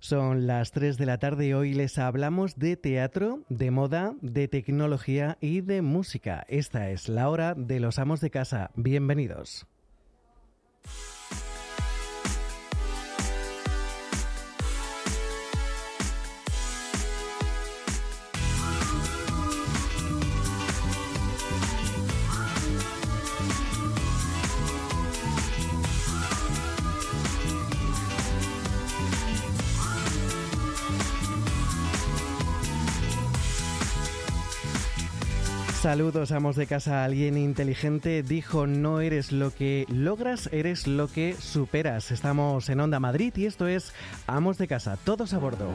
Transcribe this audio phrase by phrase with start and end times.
[0.00, 4.46] Son las 3 de la tarde y hoy les hablamos de teatro, de moda, de
[4.46, 6.44] tecnología y de música.
[6.48, 8.70] Esta es la hora de los amos de casa.
[8.76, 9.66] Bienvenidos.
[35.80, 37.04] Saludos, amos de casa.
[37.04, 42.10] Alguien inteligente dijo, no eres lo que logras, eres lo que superas.
[42.10, 43.92] Estamos en Onda Madrid y esto es
[44.26, 45.68] Amos de casa, todos a bordo.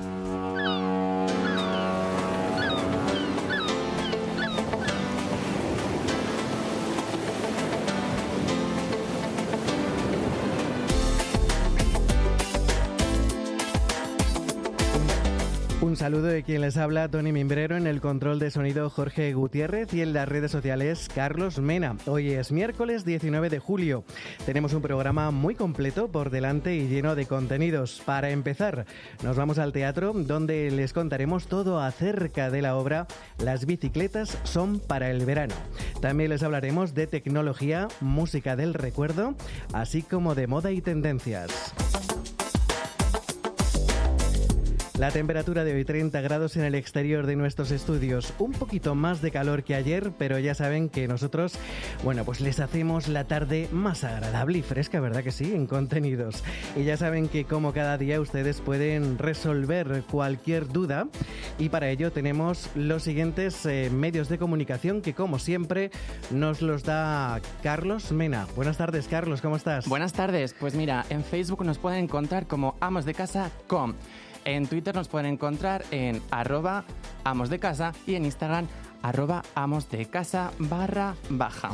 [16.04, 20.02] Saludo de quien les habla, Tony Mimbrero, en el control de sonido Jorge Gutiérrez y
[20.02, 21.95] en las redes sociales Carlos Mena.
[22.08, 24.04] Hoy es miércoles 19 de julio.
[24.45, 28.02] Tenemos un programa muy completo por delante y lleno de contenidos.
[28.06, 28.86] Para empezar,
[29.23, 33.08] nos vamos al teatro donde les contaremos todo acerca de la obra
[33.38, 35.56] Las bicicletas son para el verano.
[36.02, 39.36] También les hablaremos de tecnología, música del recuerdo,
[39.72, 41.73] así como de moda y tendencias.
[44.99, 49.23] La temperatura de hoy 30 grados en el exterior de nuestros estudios, un poquito más
[49.23, 51.55] de calor que ayer, pero ya saben que nosotros,
[52.03, 55.52] bueno, pues les hacemos la tarde más agradable y fresca, ¿verdad que sí?
[55.55, 56.44] En contenidos.
[56.75, 61.08] Y ya saben que como cada día ustedes pueden resolver cualquier duda
[61.58, 65.89] y para ello tenemos los siguientes eh, medios de comunicación que como siempre
[66.30, 68.45] nos los da Carlos Mena.
[68.55, 69.88] Buenas tardes, Carlos, ¿cómo estás?
[69.88, 70.53] Buenas tardes.
[70.59, 73.95] Pues mira, en Facebook nos pueden encontrar como Amos de Casa com.
[74.45, 76.83] En Twitter nos pueden encontrar en arroba
[77.23, 78.67] amos de casa y en Instagram
[79.02, 81.71] arroba amos de casa barra baja.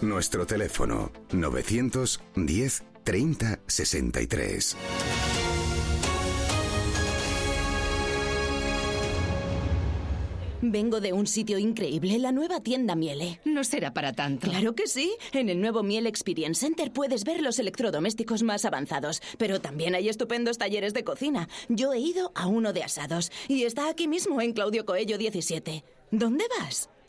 [0.04, 4.76] Nuestro teléfono 910 30 63.
[10.60, 13.41] Vengo de un sitio increíble, la nueva tienda Miele.
[13.47, 14.50] No será para tanto.
[14.50, 15.15] Claro que sí.
[15.32, 20.10] En el nuevo Miele Experience Center puedes ver los electrodomésticos más avanzados, pero también hay
[20.10, 21.48] estupendos talleres de cocina.
[21.69, 25.82] Yo he ido a uno de asados y está aquí mismo en Claudio Coello 17.
[26.10, 26.91] ¿Dónde vas?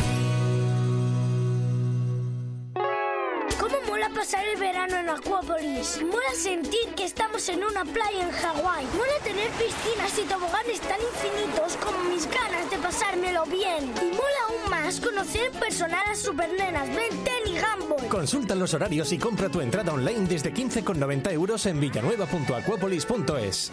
[4.11, 6.01] Pasar el verano en Acuópolis?
[6.03, 8.85] Mola sentir que estamos en una playa en Hawái.
[8.93, 13.93] Mola tener piscinas y toboganes tan infinitos como mis ganas de pasármelo bien.
[14.01, 18.07] Y mola aún más conocer personal a supernenas, Ben 10 y Gumball.
[18.07, 23.71] Consulta los horarios y compra tu entrada online desde 15,90 euros en villanueva.acuópolis.es.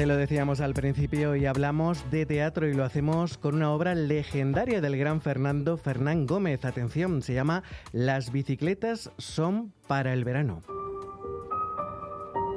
[0.00, 3.94] Te lo decíamos al principio y hablamos de teatro y lo hacemos con una obra
[3.94, 6.64] legendaria del gran Fernando Fernán Gómez.
[6.64, 10.62] Atención, se llama Las bicicletas son para el verano.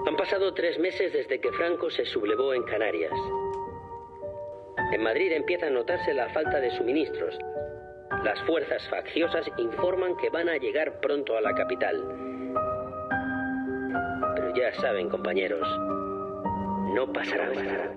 [0.08, 3.12] Han pasado tres meses desde que Franco se sublevó en Canarias.
[4.94, 7.38] En Madrid empieza a notarse la falta de suministros.
[8.24, 12.02] Las fuerzas facciosas informan que van a llegar pronto a la capital.
[14.34, 15.68] Pero ya saben, compañeros,
[16.94, 17.94] no pasará.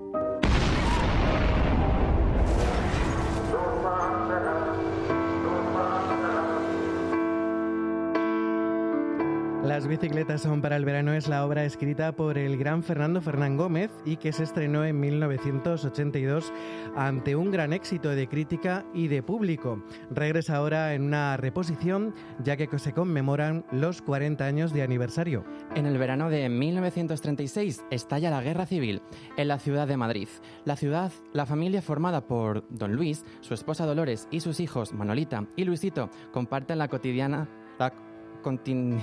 [9.66, 13.56] Las bicicletas son para el verano es la obra escrita por el gran Fernando Fernán
[13.56, 16.52] Gómez y que se estrenó en 1982
[16.94, 19.82] ante un gran éxito de crítica y de público.
[20.08, 22.14] Regresa ahora en una reposición
[22.44, 25.44] ya que se conmemoran los 40 años de aniversario.
[25.74, 29.02] En el verano de 1936 estalla la guerra civil
[29.36, 30.28] en la ciudad de Madrid.
[30.64, 35.44] La ciudad, la familia formada por don Luis, su esposa Dolores y sus hijos Manolita
[35.56, 37.48] y Luisito comparten la cotidiana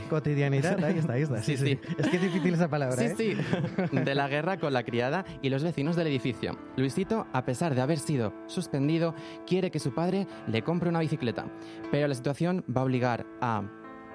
[0.09, 1.41] Cotidianidad, ahí está, ahí está.
[1.41, 1.77] Sí, sí.
[1.97, 2.95] Es que es difícil esa palabra.
[2.95, 3.15] Sí, ¿eh?
[3.17, 3.97] sí.
[3.99, 6.57] De la guerra con la criada y los vecinos del edificio.
[6.77, 9.13] Luisito, a pesar de haber sido suspendido,
[9.45, 11.45] quiere que su padre le compre una bicicleta.
[11.91, 13.63] Pero la situación va a obligar a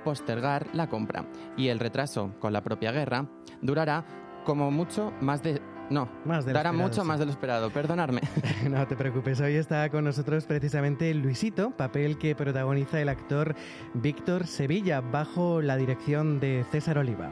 [0.04, 1.28] postergar la compra.
[1.56, 3.28] Y el retraso con la propia guerra
[3.60, 4.06] durará
[4.44, 5.60] como mucho más de...
[5.90, 8.20] No, Más de dará mucho más de lo esperado, perdonadme.
[8.68, 13.54] No te preocupes, hoy está con nosotros precisamente Luisito, papel que protagoniza el actor
[13.94, 17.30] Víctor Sevilla bajo la dirección de César Oliva.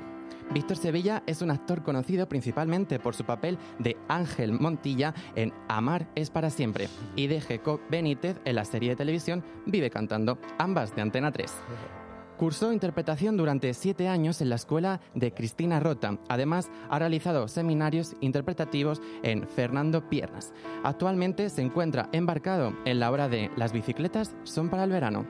[0.52, 6.06] Víctor Sevilla es un actor conocido principalmente por su papel de Ángel Montilla en Amar
[6.14, 10.94] es para siempre y de Jacob Benítez en la serie de televisión Vive cantando, ambas
[10.94, 11.52] de Antena 3.
[12.36, 16.18] Cursó interpretación durante siete años en la escuela de Cristina Rota.
[16.28, 20.52] Además, ha realizado seminarios interpretativos en Fernando Piernas.
[20.84, 25.26] Actualmente se encuentra embarcado en la obra de Las bicicletas son para el verano.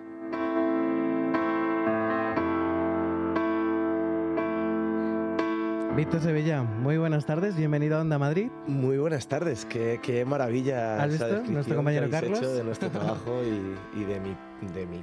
[5.97, 8.51] Víctor Sevilla, muy buenas tardes, bienvenido a Onda Madrid.
[8.67, 11.25] Muy buenas tardes, qué, qué maravilla ¿Has visto?
[11.25, 12.39] descripción Nuestro compañero Carlos.
[12.39, 14.37] hecho de nuestro trabajo y, y de, mi,
[14.75, 15.03] de mi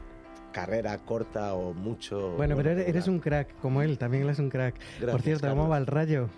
[0.53, 2.31] carrera corta o mucho.
[2.37, 4.75] Bueno, pero eres, eres un crack, como él, también él es un crack.
[4.75, 5.71] Por Gracias, cierto, ¿cómo Carlos.
[5.71, 6.29] va el rayo?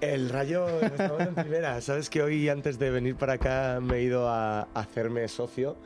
[0.00, 1.80] El rayo, estamos en primera.
[1.80, 5.76] Sabes que hoy, antes de venir para acá, me he ido a, hacerme socio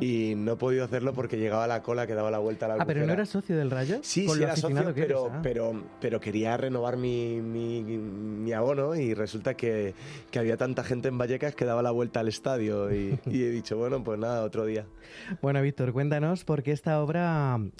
[0.00, 2.74] y no he podido hacerlo porque llegaba la cola que daba la vuelta a la
[2.80, 4.00] Ah, pero no eras socio del rayo.
[4.02, 5.40] Sí, sí era socio, que eres, pero, ah.
[5.42, 9.94] pero, pero quería renovar mi, mi, mi abono y resulta que,
[10.30, 13.50] que había tanta gente en Vallecas que daba la vuelta al estadio y, y he
[13.50, 14.84] dicho, bueno, pues nada, otro día.
[15.42, 17.23] Bueno, Víctor, cuéntanos porque esta obra,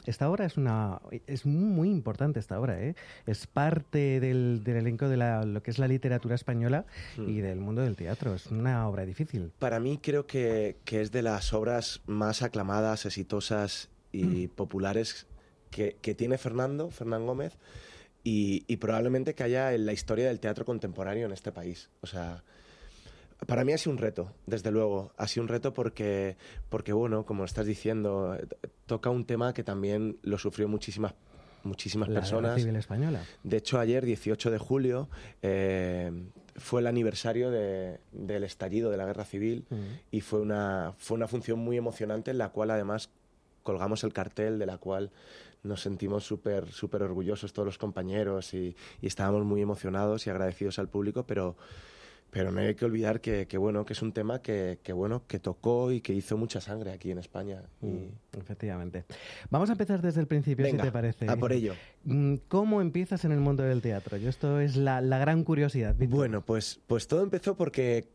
[0.06, 2.94] esta obra es una, es muy importante esta obra, ¿eh?
[3.26, 6.85] Es parte del, del elenco de la, lo que es la literatura española
[7.17, 7.29] Hmm.
[7.29, 8.35] y del mundo del teatro.
[8.35, 9.52] Es una obra difícil.
[9.58, 15.26] Para mí creo que, que es de las obras más aclamadas, exitosas y populares
[15.70, 17.58] que, que tiene Fernando, Fernán Gómez,
[18.23, 21.91] y, y probablemente que haya en la historia del teatro contemporáneo en este país.
[22.00, 22.44] O sea,
[23.46, 25.12] para mí ha sido un reto, desde luego.
[25.17, 26.37] Ha sido un reto porque,
[26.69, 28.37] porque bueno, como estás diciendo,
[28.87, 31.15] toca un tema que también lo sufrió muchísimas
[31.63, 32.60] muchísimas La Guerra personas.
[32.60, 33.22] civil española.
[33.43, 35.08] De hecho, ayer, 18 de julio,
[35.41, 36.13] eh,
[36.56, 39.65] fue el aniversario de- del estallido de la guerra civil
[40.10, 43.08] y fue una, fue una función muy emocionante en la cual además
[43.63, 45.10] colgamos el cartel de la cual
[45.63, 50.79] nos sentimos súper súper orgullosos todos los compañeros y, y estábamos muy emocionados y agradecidos
[50.79, 51.56] al público, pero,
[52.31, 55.23] pero no hay que olvidar que, que, bueno, que es un tema que, que, bueno,
[55.29, 57.63] que tocó y que hizo mucha sangre aquí en España.
[57.83, 58.09] Y- Mm,
[58.41, 59.05] efectivamente.
[59.51, 61.29] Vamos a empezar desde el principio, Venga, si te parece.
[61.31, 61.75] a por ello.
[62.05, 64.17] Mm, ¿Cómo empiezas en el mundo del teatro?
[64.17, 65.95] Yo esto es la, la gran curiosidad.
[65.95, 66.17] Víctor.
[66.19, 68.09] Bueno, pues, pues todo empezó porque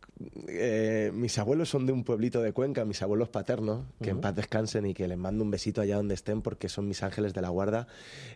[0.49, 4.21] eh, mis abuelos son de un pueblito de Cuenca, mis abuelos paternos, que en Ujú.
[4.21, 7.33] paz descansen y que les mando un besito allá donde estén porque son mis ángeles
[7.33, 7.87] de la guarda.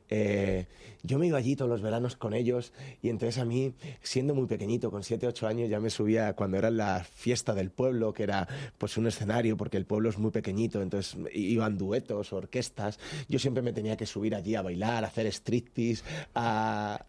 [0.09, 0.67] Eh,
[1.03, 4.47] yo me iba allí todos los veranos con ellos y entonces a mí, siendo muy
[4.47, 8.21] pequeñito, con 7, 8 años, ya me subía cuando era la fiesta del pueblo, que
[8.21, 12.99] era pues un escenario porque el pueblo es muy pequeñito, entonces iban duetos, orquestas.
[13.27, 16.03] Yo siempre me tenía que subir allí a bailar, a hacer striptease,
[16.35, 17.03] a...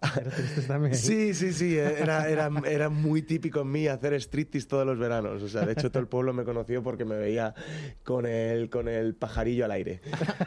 [0.66, 0.94] también.
[0.94, 5.42] Sí, sí, sí, era, era, era muy típico en mí hacer striptease todos los veranos.
[5.42, 7.54] O sea, de hecho todo el pueblo me conoció porque me veía
[8.02, 10.00] con el, con el pajarillo al aire.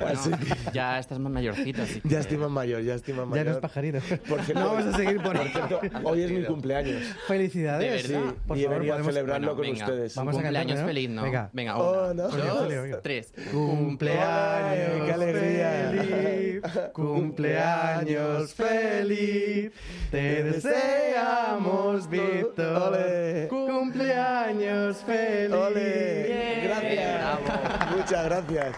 [0.03, 3.25] Así que Ya estás más mayorcito, así que- ya estoy más mayor, ya estoy más
[3.25, 3.45] Ya mayor.
[3.45, 3.99] no es pajarito.
[4.27, 7.03] Por cierto, no vamos a seguir por, por cierto, hoy es mi cumpleaños.
[7.27, 7.96] Felicidades.
[8.05, 8.13] Sí,
[8.47, 10.15] por favor, podemos- celebrarlo con venga, ustedes.
[10.15, 10.87] Vamos a Cumpleaños cantar, ¿no?
[10.87, 11.23] feliz, ¿no?
[11.23, 11.49] Venga.
[11.53, 12.27] Venga, Oh, no.
[12.29, 13.01] dos, venga.
[13.01, 13.33] tres.
[13.51, 15.89] Cumpleaños, ¡Qué alegría!
[15.91, 16.46] feliz,
[16.93, 19.71] cumpleaños feliz,
[20.11, 23.47] te deseamos, Víctor.
[23.49, 25.53] Cumpleaños feliz.
[25.53, 26.61] ¡Ole!
[26.63, 27.95] Gracias.
[27.95, 28.75] Muchas gracias.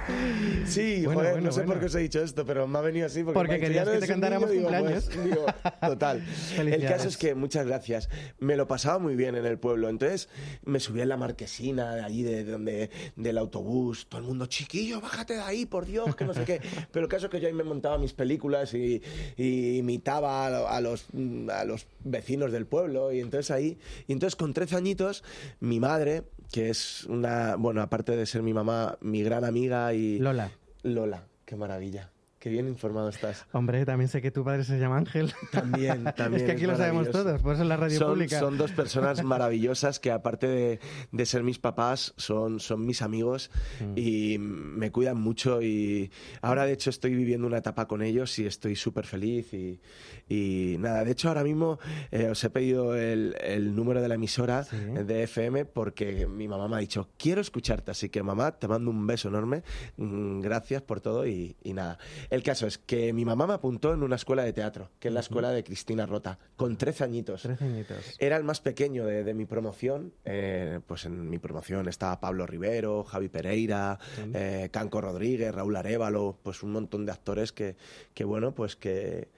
[0.65, 1.73] Sí, Bueno, joder, bueno, no sé bueno.
[1.73, 3.23] por qué os he dicho esto, pero me ha venido así.
[3.23, 5.09] Porque, Porque querías "Ya no que te cantáramos niño", digo, cumpleaños.
[5.13, 5.45] pues, digo,
[5.81, 6.23] total.
[6.57, 8.09] el caso es que muchas gracias.
[8.39, 9.89] Me lo pasaba muy bien en el pueblo.
[9.89, 10.29] Entonces
[10.63, 14.07] me subía en la marquesina de allí, de donde, del autobús.
[14.09, 16.61] Todo el mundo, chiquillo, bájate de ahí, por Dios, que no sé qué.
[16.91, 19.01] Pero el caso es que yo ahí me montaba mis películas y,
[19.37, 21.07] y imitaba a, a los,
[21.53, 23.13] a los vecinos del pueblo.
[23.13, 25.23] Y entonces ahí, y entonces con 13 añitos,
[25.61, 30.19] mi madre, que es una, bueno, aparte de ser mi mamá, mi gran amiga y...
[30.19, 30.51] Lola.
[30.83, 32.11] Lola, qué maravilla.
[32.39, 33.45] Qué bien informado estás.
[33.51, 35.33] Hombre, también sé que tu padre se llama Ángel.
[35.51, 36.41] También, también.
[36.41, 38.39] es que aquí lo sabemos todos, por eso es la radio son, pública.
[38.39, 40.79] Son dos personas maravillosas que aparte de,
[41.11, 43.93] de ser mis papás, son, son mis amigos Mm.
[43.97, 48.45] y me cuidan mucho y ahora de hecho estoy viviendo una etapa con ellos y
[48.45, 49.79] estoy súper feliz y,
[50.27, 51.79] y nada, de hecho ahora mismo
[52.11, 56.67] eh, os he pedido el, el número de la emisora de FM porque mi mamá
[56.67, 59.63] me ha dicho, quiero escucharte, así que mamá, te mando un beso enorme,
[59.97, 61.97] mm, gracias por todo y, y nada.
[62.29, 65.13] El caso es que mi mamá me apuntó en una escuela de teatro, que es
[65.13, 67.41] la escuela de Cristina Rota, con 13 añitos.
[67.41, 68.15] 13 añitos.
[68.19, 70.13] Era el más pequeño de, de mi promoción.
[70.25, 73.99] eh, pues en mi promoción estaba Pablo Rivero, Javi Pereira,
[74.33, 77.75] eh, Canco Rodríguez, Raúl Arevalo, pues un montón de actores que,
[78.13, 79.29] que bueno, pues que,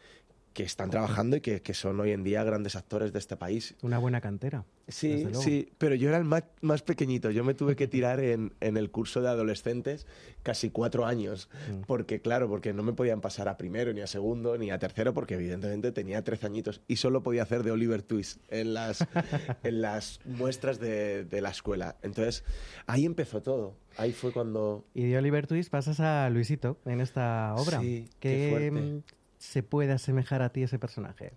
[0.53, 3.75] que están trabajando y que, que son hoy en día grandes actores de este país.
[3.81, 4.65] Una buena cantera.
[4.87, 7.31] Sí, sí, pero yo era el más, más pequeñito.
[7.31, 10.05] Yo me tuve que tirar en, en el curso de adolescentes
[10.43, 11.49] casi cuatro años.
[11.69, 11.81] Mm.
[11.87, 15.13] Porque, claro, porque no me podían pasar a primero, ni a segundo, ni a tercero,
[15.13, 19.05] porque evidentemente tenía 13 añitos y solo podía hacer de Oliver Twist en las,
[19.63, 21.95] en las muestras de, de la escuela.
[22.01, 22.43] Entonces,
[22.87, 23.75] ahí empezó todo.
[23.97, 24.85] Ahí fue cuando...
[24.93, 27.79] Y de Oliver Twist pasas a Luisito en esta obra.
[27.79, 29.03] Sí, qué ¿Qué fuerte.
[29.41, 31.33] Se puede asemejar a ti ese personaje?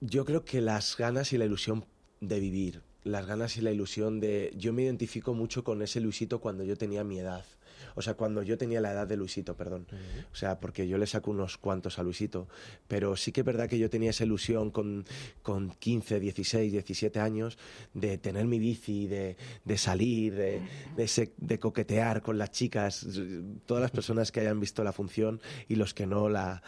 [0.00, 1.84] Yo creo que las ganas y la ilusión
[2.22, 4.52] de vivir, las ganas y la ilusión de...
[4.56, 7.44] Yo me identifico mucho con ese Luisito cuando yo tenía mi edad.
[7.98, 9.86] O sea, cuando yo tenía la edad de Luisito, perdón.
[10.32, 12.48] O sea, porque yo le saco unos cuantos a Luisito.
[12.86, 15.04] Pero sí que es verdad que yo tenía esa ilusión con,
[15.42, 17.58] con 15, 16, 17 años
[17.94, 20.60] de tener mi bici, de, de salir, de,
[20.96, 23.06] de, ese- de coquetear con las chicas.
[23.66, 26.62] Todas las personas que hayan visto la función y los que no, la,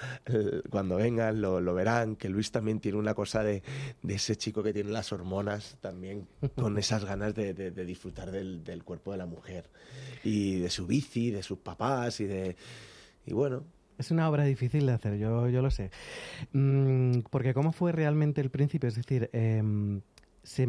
[0.70, 2.16] cuando vengan lo, lo verán.
[2.16, 3.62] Que Luis también tiene una cosa de,
[4.02, 8.30] de ese chico que tiene las hormonas también, con esas ganas de, de- de disfrutar
[8.30, 9.70] del, del cuerpo de la mujer.
[10.24, 12.56] Y de su bici, de sus papás y de...
[13.26, 13.64] Y bueno,
[13.98, 15.90] Es una obra difícil de hacer, yo, yo lo sé.
[16.52, 18.88] Mm, porque ¿cómo fue realmente el principio?
[18.88, 20.00] Es decir, em,
[20.42, 20.66] se,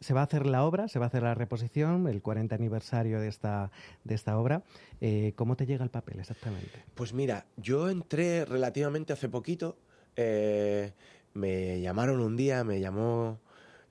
[0.00, 3.20] se va a hacer la obra, se va a hacer la reposición, el 40 aniversario
[3.20, 3.70] de esta,
[4.04, 4.64] de esta obra.
[5.00, 6.84] Eh, ¿Cómo te llega el papel exactamente?
[6.94, 9.78] Pues mira, yo entré relativamente hace poquito.
[10.16, 10.92] eh,
[11.32, 13.40] me llamaron un día, me llamó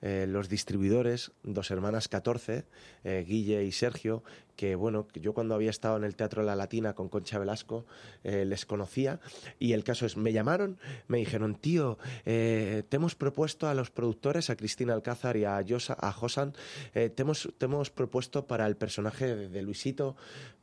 [0.00, 2.64] eh, los distribuidores, dos hermanas 14,
[3.04, 4.22] eh, Guille y Sergio,
[4.56, 7.86] que bueno, yo cuando había estado en el Teatro La Latina con Concha Velasco
[8.22, 9.20] eh, les conocía
[9.58, 13.90] y el caso es, me llamaron, me dijeron, tío, eh, te hemos propuesto a los
[13.90, 16.54] productores, a Cristina Alcázar y a, Yosa- a Josan,
[16.94, 20.16] eh, te, hemos, te hemos propuesto para el personaje de, de Luisito,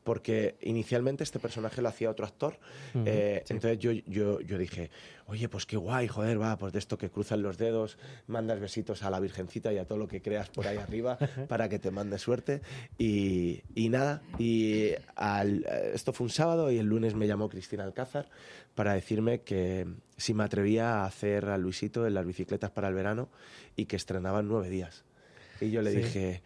[0.03, 2.57] porque inicialmente este personaje lo hacía otro actor,
[3.05, 3.53] eh, sí.
[3.53, 4.89] entonces yo, yo, yo dije,
[5.27, 9.03] oye, pues qué guay, joder, va, pues de esto que cruzan los dedos, mandas besitos
[9.03, 11.17] a la Virgencita y a todo lo que creas por ahí arriba
[11.47, 12.61] para que te mande suerte.
[12.97, 17.83] Y, y nada, y al- esto fue un sábado y el lunes me llamó Cristina
[17.83, 18.27] Alcázar
[18.75, 22.93] para decirme que si me atrevía a hacer a Luisito en las bicicletas para el
[22.93, 23.29] verano
[23.75, 25.03] y que estrenaba en nueve días.
[25.59, 25.97] Y yo le Sí.
[25.97, 26.41] dije,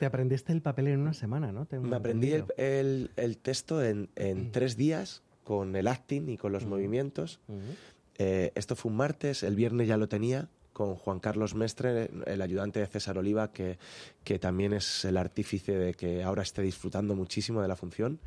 [0.00, 1.66] Te aprendiste el papel en una semana, ¿no?
[1.66, 6.36] Tengo me aprendí el, el- el texto en, en tres días con el acting y
[6.36, 7.38] con los movimientos.
[8.18, 12.42] Eh, esto fue un martes, el viernes ya lo tenía con Juan Carlos Mestre, el
[12.42, 13.78] ayudante de César Oliva, que,
[14.24, 18.20] que también es el artífice de que ahora esté disfrutando muchísimo de la función.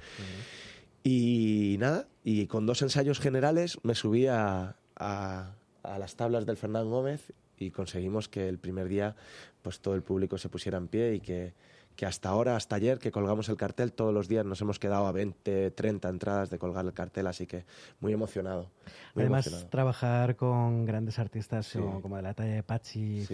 [1.04, 5.52] Y nada, y con dos ensayos generales me subí a, a-
[5.84, 9.16] a las tablas del Fernán Gómez y conseguimos que el primer día
[9.62, 11.54] pues todo el público se pusiera en pie y que,
[11.98, 15.08] que hasta ahora, hasta ayer que colgamos el cartel, todos los días nos hemos quedado
[15.08, 17.66] a 20, 30 entradas de colgar el cartel, así que
[18.00, 18.70] muy emocionado.
[19.16, 19.70] Muy Además, emocionado.
[19.72, 21.80] trabajar con grandes artistas Sí.
[21.80, 23.34] como, como de la talla de Pachi Sí.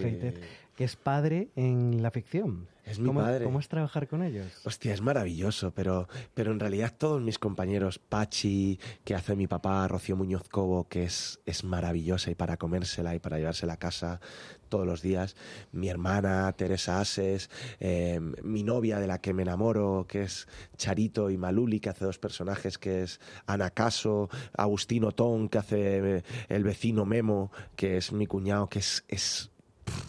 [0.76, 2.68] Que es padre en la ficción.
[2.86, 3.46] Es mi ¿Cómo, padre.
[3.46, 4.52] ¿Cómo es trabajar con ellos?
[4.66, 9.88] Hostia, es maravilloso, pero, pero en realidad todos mis compañeros, Pachi, que hace mi papá,
[9.88, 14.20] Rocío Muñoz Cobo, que es, es maravillosa y para comérsela y para llevársela a casa
[14.68, 15.36] todos los días,
[15.72, 17.50] mi hermana, Teresa Ases,
[17.80, 22.04] eh, mi novia de la que me enamoro, que es Charito y Maluli, que hace
[22.04, 27.98] dos personajes, que es Ana Caso, Agustino Ton, que hace eh, el vecino Memo, que
[27.98, 29.06] es mi cuñado, que es...
[29.08, 29.53] es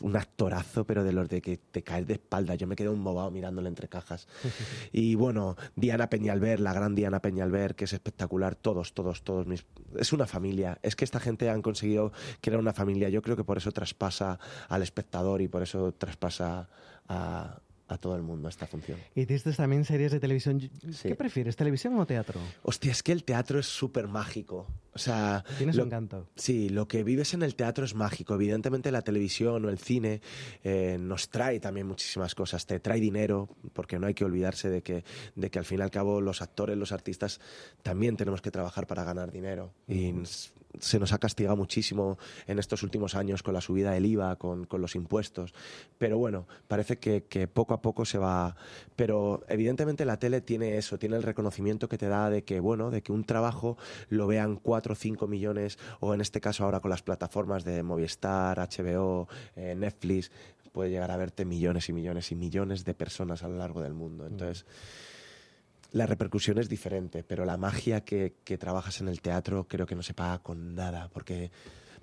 [0.00, 2.54] un actorazo, pero de los de que te caes de espalda.
[2.54, 4.28] Yo me quedé un bobado mirándole entre cajas.
[4.92, 8.54] y bueno, Diana Peñalver, la gran Diana Peñalver, que es espectacular.
[8.54, 9.66] Todos, todos, todos mis...
[9.96, 10.78] Es una familia.
[10.82, 13.08] Es que esta gente han conseguido crear una familia.
[13.08, 16.68] Yo creo que por eso traspasa al espectador y por eso traspasa
[17.08, 18.98] a, a todo el mundo esta función.
[19.14, 20.70] Y tienes también series de televisión.
[21.02, 22.40] ¿Qué prefieres, televisión o teatro?
[22.62, 24.66] Hostia, es que el teatro es súper mágico.
[24.94, 25.44] O sea...
[25.58, 26.28] Tienes lo, un encanto.
[26.36, 28.34] Sí, lo que vives en el teatro es mágico.
[28.34, 30.22] Evidentemente la televisión o el cine
[30.62, 32.64] eh, nos trae también muchísimas cosas.
[32.66, 35.82] Te trae dinero, porque no hay que olvidarse de que, de que al fin y
[35.82, 37.40] al cabo los actores, los artistas,
[37.82, 39.72] también tenemos que trabajar para ganar dinero.
[39.86, 40.12] Y
[40.80, 44.64] se nos ha castigado muchísimo en estos últimos años con la subida del IVA, con,
[44.64, 45.54] con los impuestos.
[45.98, 48.56] Pero bueno, parece que, que, poco a poco se va.
[48.96, 52.90] Pero evidentemente la tele tiene eso, tiene el reconocimiento que te da de que, bueno,
[52.90, 53.76] de que un trabajo
[54.08, 57.82] lo vean cuatro o cinco millones, o en este caso ahora con las plataformas de
[57.82, 60.30] Movistar, HBO, eh, Netflix,
[60.72, 63.94] puede llegar a verte millones y millones y millones de personas a lo largo del
[63.94, 64.26] mundo.
[64.26, 64.64] Entonces.
[64.64, 65.13] Mm
[65.94, 69.94] la repercusión es diferente, pero la magia que, que, trabajas en el teatro creo que
[69.94, 71.52] no se paga con nada, porque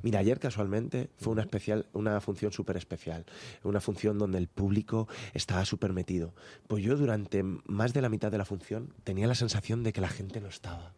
[0.01, 3.25] mira, ayer casualmente fue una especial, una función súper especial,
[3.63, 6.33] una función donde el público estaba súper metido.
[6.69, 9.99] Pues yo durante más de la mitad de la función tenía la sensación de que
[9.99, 10.93] la gente no estaba.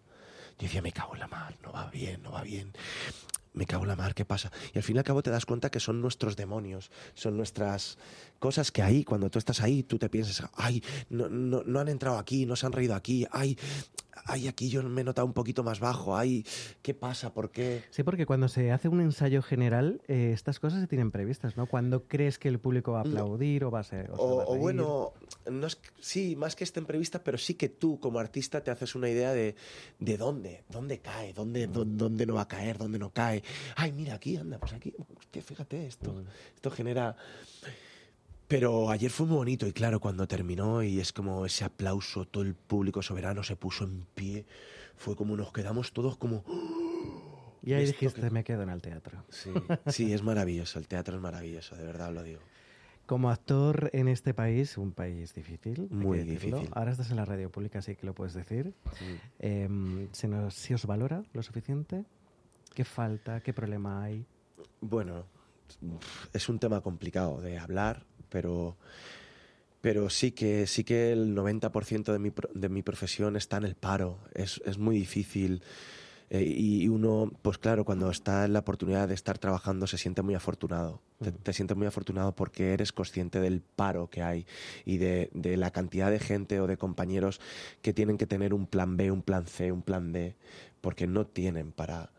[0.60, 2.74] Yo decía, me cago en la mar, no va bien, no va bien
[3.54, 4.52] me cago en la mar, ¿qué pasa?
[4.74, 7.98] Y al fin y al cabo te das cuenta que son nuestros demonios, son nuestras
[8.44, 11.88] cosas que ahí, cuando tú estás ahí, tú te piensas, ay, no, no, no han
[11.88, 13.58] entrado aquí, no se han reído aquí, ay,
[14.26, 16.46] ay, aquí yo me he notado un poquito más bajo, ay,
[16.82, 17.34] ¿qué pasa?
[17.34, 17.84] ¿Por qué?
[17.90, 21.68] Sí, porque cuando se hace un ensayo general, eh, estas cosas se tienen previstas, ¿no?
[21.68, 23.70] Cuando crees que el público va a aplaudir no.
[23.70, 24.12] o va a ser...
[24.12, 25.14] O, o, va a o bueno,
[25.50, 28.94] no es, sí, más que estén previstas, pero sí que tú como artista te haces
[28.94, 29.56] una idea de,
[30.00, 33.42] de dónde, dónde cae, dónde, dónde, dónde no va a caer, dónde no cae.
[33.78, 34.94] Ay, mira, aquí, anda, pues aquí,
[35.32, 36.12] fíjate esto.
[36.12, 36.26] Mm.
[36.56, 37.16] Esto genera...
[38.54, 42.44] Pero ayer fue muy bonito y claro, cuando terminó y es como ese aplauso, todo
[42.44, 44.46] el público soberano se puso en pie,
[44.96, 46.44] fue como nos quedamos todos como...
[47.64, 48.30] Y ahí dijiste, que...
[48.30, 49.24] me quedo en el teatro.
[49.30, 49.50] Sí,
[49.88, 52.42] sí, es maravilloso, el teatro es maravilloso, de verdad lo digo.
[53.08, 55.88] Como actor en este país, un país difícil.
[55.90, 56.70] Muy difícil.
[56.74, 58.76] Ahora estás en la radio pública, así que lo puedes decir.
[59.00, 59.18] Sí.
[59.40, 62.06] Eh, ¿se, nos, ¿Se os valora lo suficiente?
[62.76, 63.42] ¿Qué falta?
[63.42, 64.28] ¿Qué problema hay?
[64.80, 65.26] Bueno,
[66.34, 68.76] es un tema complicado de hablar, pero,
[69.80, 73.76] pero sí, que, sí que el 90% de mi, de mi profesión está en el
[73.76, 74.18] paro.
[74.34, 75.62] Es, es muy difícil.
[76.32, 80.24] Eh, y uno, pues claro, cuando está en la oportunidad de estar trabajando se siente
[80.24, 81.00] muy afortunado.
[81.22, 84.48] Te, te, sientes muy afortunado porque eres consciente del paro que hay
[84.84, 87.40] y de, de, la cantidad de gente o de compañeros
[87.84, 90.36] que tienen que tener un plan B, un plan C, un plan D,
[90.82, 92.10] porque no tienen para,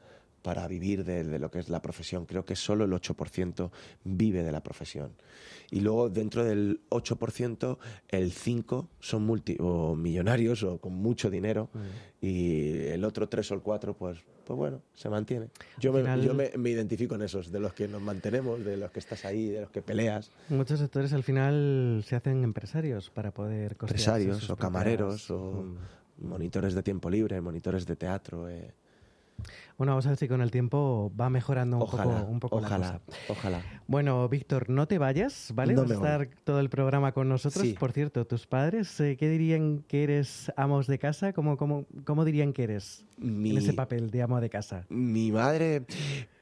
[0.45, 2.27] para vivir de, de, lo que es la profesión.
[2.27, 3.71] Creo que solo el 8%
[4.05, 5.13] vive de la profesión.
[5.71, 7.79] Y luego dentro del 8%,
[8.09, 12.25] el 5% son multi o millonarios o con mucho dinero mm.
[12.27, 15.49] y el otro 3 o el 4, pues, pues bueno, se mantiene.
[15.79, 16.21] Yo, me, final...
[16.21, 19.25] yo me, me, identifico en esos, de los que nos mantenemos, de los que estás
[19.25, 20.31] ahí, de los que peleas.
[20.51, 25.65] Muchos sectores al final se hacen empresarios para poder Empresarios o camareros o
[26.19, 26.27] mm.
[26.29, 28.51] monitores de tiempo libre, monitores de teatro.
[28.51, 28.75] Eh.
[29.77, 32.57] Bueno, vamos a ver si con el tiempo va mejorando un ojalá, poco, un poco
[32.57, 33.23] ojalá, la cosa.
[33.29, 33.63] Ojalá.
[33.89, 35.75] Bueno, Víctor, no te vayas, ¿vale?
[35.75, 36.37] No Vas a estar voy.
[36.45, 37.65] todo el programa con nosotros.
[37.65, 37.75] Sí.
[37.79, 41.33] Por cierto, tus padres, eh, ¿qué dirían que eres amos de casa?
[41.33, 43.51] ¿Cómo, cómo, cómo dirían que eres Mi...
[43.51, 44.87] en ese papel de amo de casa?
[44.89, 45.85] Mi madre,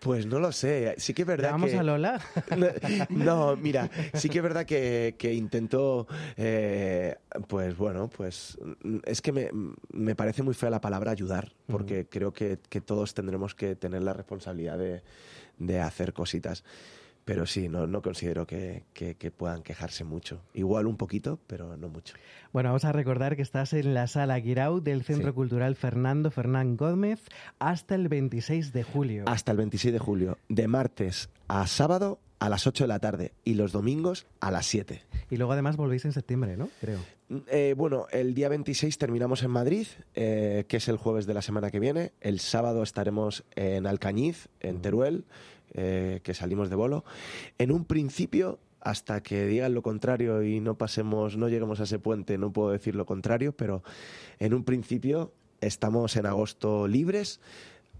[0.00, 0.94] pues no lo sé.
[0.98, 1.78] Sí que es verdad ¿Vamos que...
[1.78, 2.20] a Lola?
[3.08, 7.16] no, mira, sí que es verdad que, que intento, eh,
[7.48, 8.58] pues bueno, pues
[9.04, 9.48] es que me,
[9.92, 12.08] me, parece muy fea la palabra ayudar, porque uh -huh.
[12.10, 15.02] creo que, que todos tendremos que tener la responsabilidad de,
[15.58, 16.64] de hacer cositas.
[17.24, 20.40] Pero sí, no, no considero que, que, que, puedan quejarse mucho.
[20.54, 22.14] Igual un poquito, pero no mucho.
[22.52, 25.34] Bueno, vamos a recordar que estás en la sala Guirau del Centro sí.
[25.34, 27.20] Cultural Fernando Fernán Gómez
[27.60, 29.24] hasta el 26 de julio.
[29.28, 33.32] Hasta el 26 de julio, de martes a sábado a las 8 de la tarde
[33.44, 35.00] y los domingos a las 7.
[35.30, 36.70] Y luego además volvéis en septiembre, ¿no?
[36.80, 36.98] Creo.
[37.46, 41.40] Eh, bueno, el día 26 terminamos en Madrid, eh, que es el jueves de la
[41.40, 42.12] semana que viene.
[42.20, 45.24] El sábado estaremos en Alcañiz, en Teruel,
[45.72, 47.04] eh, que salimos de bolo.
[47.56, 51.98] En un principio, hasta que digan lo contrario y no pasemos, no lleguemos a ese
[51.98, 53.82] puente, no puedo decir lo contrario, pero
[54.38, 57.40] en un principio estamos en agosto libres,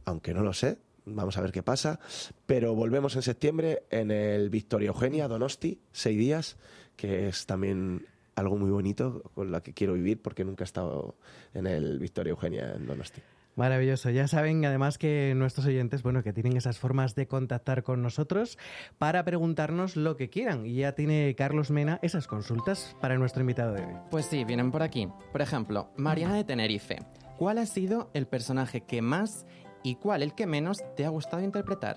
[0.05, 1.99] aunque no lo sé, Vamos a ver qué pasa.
[2.47, 6.57] Pero volvemos en septiembre en el Victoria Eugenia, Donosti, seis días,
[6.95, 8.07] que es también
[8.43, 11.17] algo muy bonito con la que quiero vivir porque nunca he estado
[11.55, 13.23] en el Victoria Eugenia en Donosti.
[13.55, 14.09] Maravilloso.
[14.09, 18.59] Ya saben además que nuestros oyentes, bueno, que tienen esas formas de contactar con nosotros
[18.99, 20.65] para preguntarnos lo que quieran.
[20.65, 23.95] Y ya tiene Carlos Mena esas consultas para nuestro invitado de hoy.
[24.11, 25.09] Pues sí, vienen por aquí.
[25.33, 26.99] Por ejemplo, Mariana de Tenerife.
[27.37, 29.47] ¿Cuál ha sido el personaje que más
[29.83, 31.97] y cuál el que menos te ha gustado interpretar?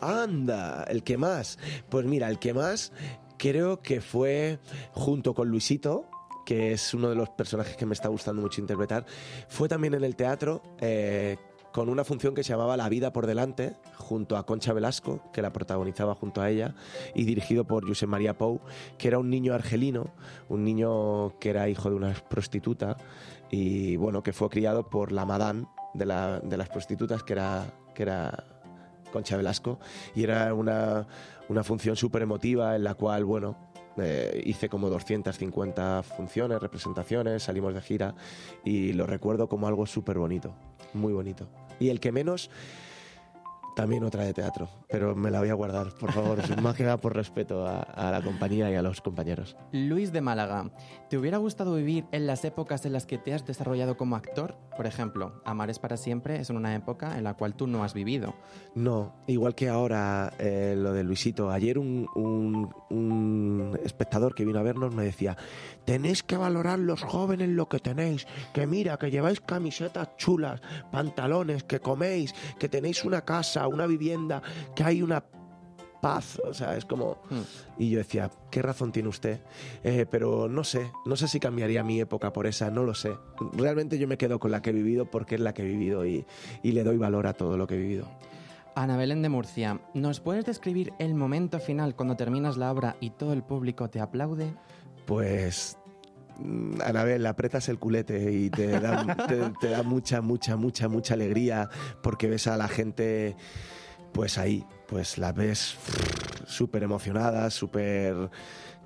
[0.00, 1.58] Anda, el que más.
[1.88, 2.92] Pues mira, el que más
[3.38, 4.58] creo que fue
[4.92, 6.08] junto con Luisito,
[6.44, 9.04] que es uno de los personajes que me está gustando mucho interpretar.
[9.48, 10.62] Fue también en el teatro.
[10.80, 11.36] Eh,
[11.76, 15.42] con una función que se llamaba La vida por delante, junto a Concha Velasco, que
[15.42, 16.74] la protagonizaba junto a ella,
[17.14, 18.62] y dirigido por José María Pou,
[18.96, 20.14] que era un niño argelino,
[20.48, 22.96] un niño que era hijo de una prostituta,
[23.50, 26.06] y bueno, que fue criado por la madame de,
[26.42, 28.55] de las prostitutas, que era, que era
[29.16, 29.78] Concha Velasco,
[30.14, 31.06] y era una,
[31.48, 33.56] una función súper emotiva en la cual, bueno,
[33.96, 38.14] eh, hice como 250 funciones, representaciones, salimos de gira
[38.62, 40.54] y lo recuerdo como algo súper bonito,
[40.92, 41.48] muy bonito.
[41.80, 42.50] Y el que menos,
[43.76, 46.96] también otra de teatro, pero me la voy a guardar, por favor, más que nada
[46.96, 49.54] por respeto a, a, la compañía y a los compañeros.
[49.70, 50.70] Luis de Málaga,
[51.10, 54.56] ¿te hubiera gustado vivir en las épocas en las que te has desarrollado como actor?
[54.78, 57.92] Por ejemplo, Amar es para siempre es una época en la cual tú no has
[57.92, 58.34] vivido.
[58.74, 61.50] No, igual que ahora eh, lo de Luisito.
[61.50, 65.36] Ayer un, un, un espectador que vino a vernos me decía,
[65.86, 70.60] tenéis que valorar los jóvenes lo que tenéis, que mira, que lleváis camisetas chulas,
[70.92, 74.42] pantalones, que coméis, que tenéis una casa, una vivienda,
[74.74, 75.24] que hay una
[76.02, 77.18] paz, o sea, es como...
[77.30, 77.42] Hmm.
[77.78, 79.40] Y yo decía, ¿qué razón tiene usted?
[79.82, 83.16] Eh, pero no sé, no sé si cambiaría mi época por esa, no lo sé.
[83.54, 86.04] Realmente yo me quedo con la que he vivido porque es la que he vivido
[86.04, 86.26] y,
[86.62, 88.08] y le doy valor a todo lo que he vivido.
[88.74, 93.08] Ana Belén de Murcia, ¿nos puedes describir el momento final cuando terminas la obra y
[93.08, 94.52] todo el público te aplaude?
[95.06, 95.78] Pues
[96.38, 101.14] mm, Anabel, apretas el culete y te da, te, te da mucha, mucha, mucha, mucha
[101.14, 101.68] alegría
[102.02, 103.36] porque ves a la gente
[104.12, 105.76] pues ahí, pues la ves
[106.46, 108.30] súper emocionada, súper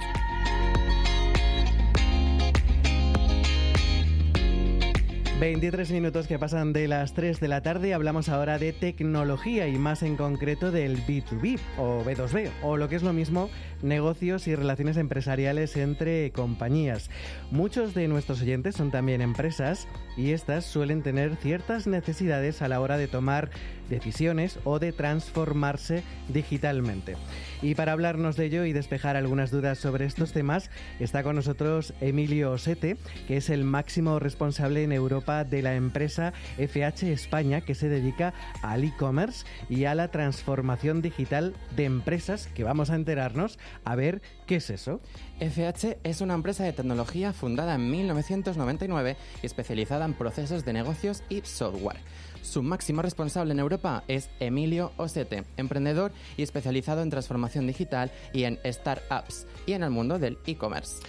[5.40, 7.92] 23 minutos que pasan de las 3 de la tarde.
[7.92, 12.94] Hablamos ahora de tecnología y más en concreto del B2B o B2B o lo que
[12.94, 13.50] es lo mismo,
[13.82, 17.10] negocios y relaciones empresariales entre compañías.
[17.50, 22.80] Muchos de nuestros oyentes son también empresas y estas suelen tener ciertas necesidades a la
[22.80, 23.50] hora de tomar
[23.88, 27.16] decisiones o de transformarse digitalmente.
[27.62, 30.70] Y para hablarnos de ello y despejar algunas dudas sobre estos temas,
[31.00, 36.32] está con nosotros Emilio Osete, que es el máximo responsable en Europa de la empresa
[36.58, 42.64] FH España, que se dedica al e-commerce y a la transformación digital de empresas, que
[42.64, 45.00] vamos a enterarnos a ver qué es eso.
[45.40, 51.22] FH es una empresa de tecnología fundada en 1999 y especializada en procesos de negocios
[51.28, 51.98] y software.
[52.44, 58.44] Su máximo responsable en Europa es Emilio Osete, emprendedor y especializado en transformación digital y
[58.44, 61.02] en startups y en el mundo del e-commerce.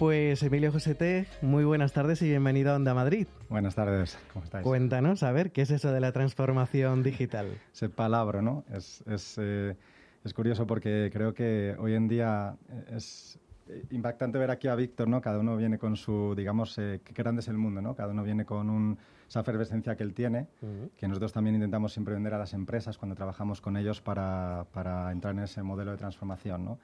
[0.00, 3.28] Pues Emilio Josete, muy buenas tardes y bienvenido a Onda Madrid.
[3.48, 4.64] Buenas tardes, ¿cómo estáis?
[4.64, 7.46] Cuéntanos, a ver, ¿qué es eso de la transformación digital?
[7.72, 8.64] Ese palabra, ¿no?
[8.74, 9.76] Es, es, eh,
[10.24, 12.56] es curioso porque creo que hoy en día
[12.90, 13.38] es
[13.90, 15.20] impactante ver aquí a Víctor, ¿no?
[15.20, 17.94] Cada uno viene con su, digamos, eh, qué grande es el mundo, ¿no?
[17.94, 20.90] Cada uno viene con un, esa efervescencia que él tiene, uh -huh.
[20.96, 25.12] que nosotros también intentamos siempre vender a las empresas cuando trabajamos con ellos para, para
[25.12, 26.78] entrar en ese modelo de transformación, ¿no?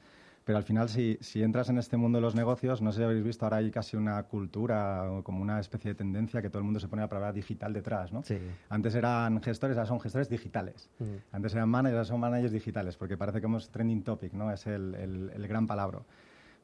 [0.47, 3.03] Pero al final, si, si, entras en este mundo de los negocios, no sé si
[3.03, 6.61] habéis visto, ahora hay casi una cultura o como una especie de tendencia que todo
[6.61, 8.23] el mundo se pone la palabra digital detrás, ¿no?
[8.23, 8.39] Sí.
[8.69, 10.89] Antes eran gestores, ahora son gestores digitales.
[11.01, 11.21] Uh -huh.
[11.33, 14.53] Antes eran managers, ahora son managers digitales, porque parece que hemos trending topic, ¿no?
[14.53, 16.03] Es el, el, el gran palabra.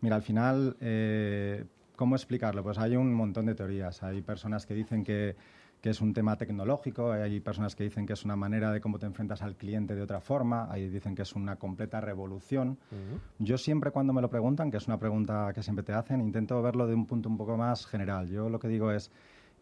[0.03, 2.65] Mira, al final, eh, ¿cómo explicarlo?
[2.65, 4.03] Pues hay un montón de teorías.
[4.03, 5.37] Hay personas que dicen que,
[5.81, 8.99] que, es un tema tecnológico, hay personas que dicen que es una manera de cómo
[8.99, 12.79] te enfrentas al cliente de otra forma, hay dicen que es una completa revolución.
[13.39, 16.61] Yo siempre cuando me lo preguntan, que es una pregunta que siempre te hacen, intento
[16.61, 18.29] verlo de un punto un poco más general.
[18.29, 19.13] Yo lo que digo es,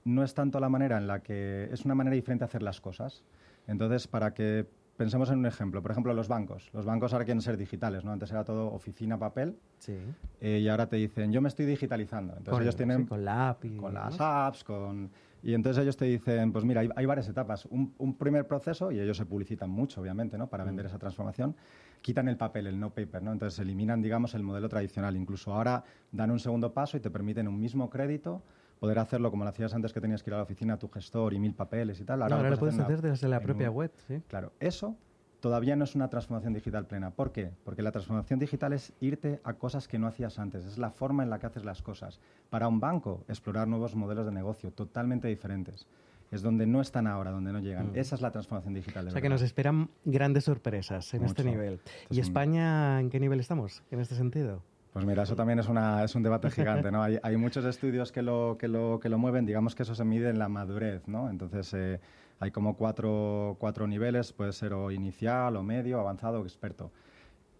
[0.04, 2.80] no es tanto la manera en la que es una manera diferente de hacer las
[2.80, 3.22] cosas.
[3.66, 4.66] Entonces, para que
[5.00, 5.80] pensemos en un ejemplo.
[5.80, 6.68] Por ejemplo, los bancos.
[6.74, 8.12] Los bancos ahora quieren ser digitales, ¿no?
[8.12, 9.56] Antes era todo oficina, papel.
[9.78, 9.96] Sí.
[10.42, 12.32] Eh, y ahora te dicen, yo me estoy digitalizando.
[12.34, 12.98] Entonces Con- ellos tienen...
[13.04, 15.10] sí, con la app y Con las apps, con...
[15.42, 17.64] Y entonces ellos te dicen, pues mira, hay, hay varias etapas.
[17.70, 20.48] Un, un primer proceso, y ellos se publicitan mucho, obviamente, ¿no?
[20.50, 21.56] Para vender esa transformación.
[22.02, 23.32] Quitan el papel, el no paper, ¿no?
[23.32, 25.16] Entonces eliminan, digamos, el modelo tradicional.
[25.16, 25.82] Incluso ahora
[26.12, 28.42] dan un segundo paso y te permiten un mismo crédito
[28.80, 30.88] poder hacerlo como lo hacías antes que tenías que ir a la oficina, a tu
[30.88, 32.18] gestor y mil papeles y tal.
[32.20, 34.22] No, ahora lo puedes hacer desde la propia un- web, sí.
[34.26, 34.96] Claro, eso
[35.40, 37.10] todavía no es una transformación digital plena.
[37.10, 37.50] ¿Por qué?
[37.64, 41.22] Porque la transformación digital es irte a cosas que no hacías antes, es la forma
[41.22, 42.18] en la que haces las cosas.
[42.48, 45.86] Para un banco, explorar nuevos modelos de negocio totalmente diferentes.
[46.30, 47.88] Es donde no están ahora, donde no llegan.
[47.92, 47.96] Mm.
[47.96, 49.04] Esa es la transformación digital.
[49.04, 49.34] de O sea que verdad.
[49.34, 51.52] nos esperan grandes sorpresas en este Mucho.
[51.56, 51.74] nivel.
[51.84, 54.62] Esto ¿Y España en qué nivel estamos en este sentido?
[54.92, 57.02] Pues mira, eso también es, una, es un debate gigante, ¿no?
[57.02, 60.04] Hay, hay muchos estudios que lo, que, lo, que lo mueven, digamos que eso se
[60.04, 61.30] mide en la madurez, ¿no?
[61.30, 62.00] Entonces, eh,
[62.40, 66.90] hay como cuatro, cuatro niveles, puede ser o inicial, o medio, avanzado o experto.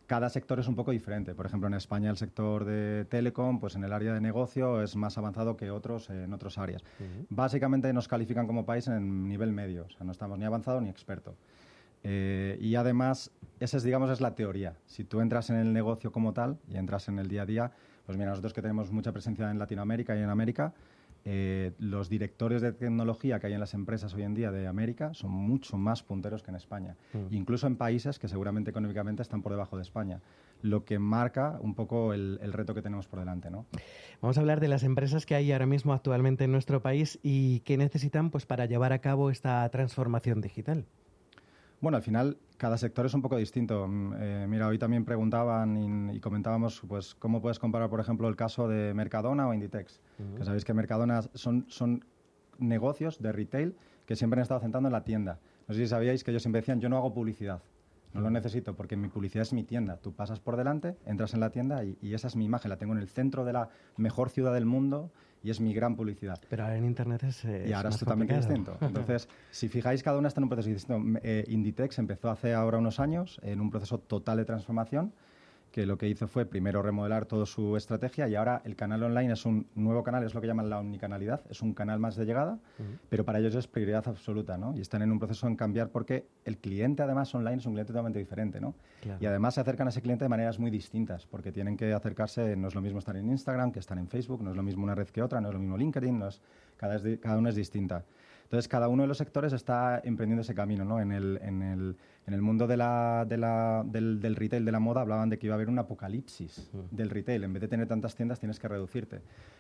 [0.07, 1.37] Cada sector es un poco diferente.
[1.37, 4.97] Por ejemplo, en España el sector de telecom, pues en el área de negocio es
[4.97, 6.83] más avanzado que otros en otras áreas.
[7.29, 10.89] Básicamente nos califican como país en nivel medio, o sea, no estamos ni avanzado ni
[10.89, 11.37] experto.
[12.03, 14.75] Eh, y además, esa es, digamos, es la teoría.
[14.87, 17.73] Si tú entras en el negocio como tal y entras en el día a día,
[18.07, 20.73] pues mira, nosotros que tenemos mucha presencia en Latinoamérica y en América,
[21.27, 25.13] eh, los directores de tecnología que hay en las empresas hoy en día de América
[25.13, 27.35] son mucho más punteros que en España, Mm.
[27.35, 30.23] incluso en países que seguramente económicamente están por debajo de España,
[30.63, 33.67] lo que marca un poco el, el reto que tenemos por delante, ¿no?
[34.23, 37.61] Vamos a hablar de las empresas que hay ahora mismo actualmente en nuestro país y
[37.61, 40.87] que necesitan pues para llevar a cabo esta transformación digital.
[41.81, 43.87] Bueno, al final cada sector es un poco distinto.
[43.89, 48.29] Mm, eh, mira, hoy también preguntaban y, y comentábamos pues cómo puedes comparar, por ejemplo,
[48.29, 50.01] el caso de Mercadona o Inditex.
[50.37, 52.05] Que sabéis que Mercadona son, son
[52.59, 55.41] negocios de retail que siempre han estado centrando en la tienda.
[55.69, 57.63] No sé si sabíais que ellos siempre decían, yo no hago publicidad.
[58.13, 59.97] No lo necesito porque mi publicidad es mi tienda.
[59.97, 62.69] Tú pasas por delante, entras en la tienda y, y esa es mi imagen.
[62.69, 65.13] La tengo en el centro de la mejor ciudad del mundo
[65.43, 66.41] y es mi gran publicidad.
[66.49, 68.63] Pero ahora en Internet es, eh, Y ahora es más totalmente complicado.
[68.75, 68.87] distinto.
[68.87, 71.19] Entonces, si fijáis, cada una está en un proceso distinto.
[71.23, 75.13] Eh, Inditex empezó hace ahora unos años en un proceso total de transformación
[75.71, 79.33] que lo que hizo fue primero remodelar toda su estrategia y ahora el canal online
[79.33, 82.25] es un nuevo canal, es lo que llaman la omnicanalidad, es un canal más de
[82.25, 82.59] llegada,
[83.09, 84.77] pero para ellos es prioridad absoluta, ¿no?
[84.77, 87.93] Y están en un proceso en cambiar porque el cliente además online es un cliente
[87.93, 88.75] totalmente diferente, ¿no?
[89.01, 89.19] Claro.
[89.23, 92.57] Y además se acercan a ese cliente de maneras muy distintas, porque tienen que acercarse,
[92.57, 94.83] no es lo mismo estar en Instagram que estar en Facebook, no es lo mismo
[94.83, 96.41] una red que otra, no es lo mismo LinkedIn, no es,
[96.77, 98.05] cada, es cada uno es distinta.
[98.51, 101.01] Entonces, cada uno de los sectores está emprendiendo ese camino, ¿no?
[101.01, 104.73] En el, en el, en el mundo de la, de la- del, del retail, de
[104.73, 107.45] la moda, hablaban de que iba a haber un apocalipsis del retail.
[107.45, 109.17] En vez de tener tantas tiendas, tienes que reducirte.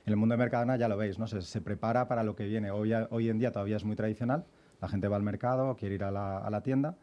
[0.07, 1.29] En el mundo de Mercadona ya lo veis, ¿no?
[1.29, 2.73] Se, se prepara para lo que viene.
[2.73, 4.45] Hoy, hoy en día todavía es muy tradicional.
[4.81, 6.97] La gente va al mercado, quiere ir a la, a la tienda,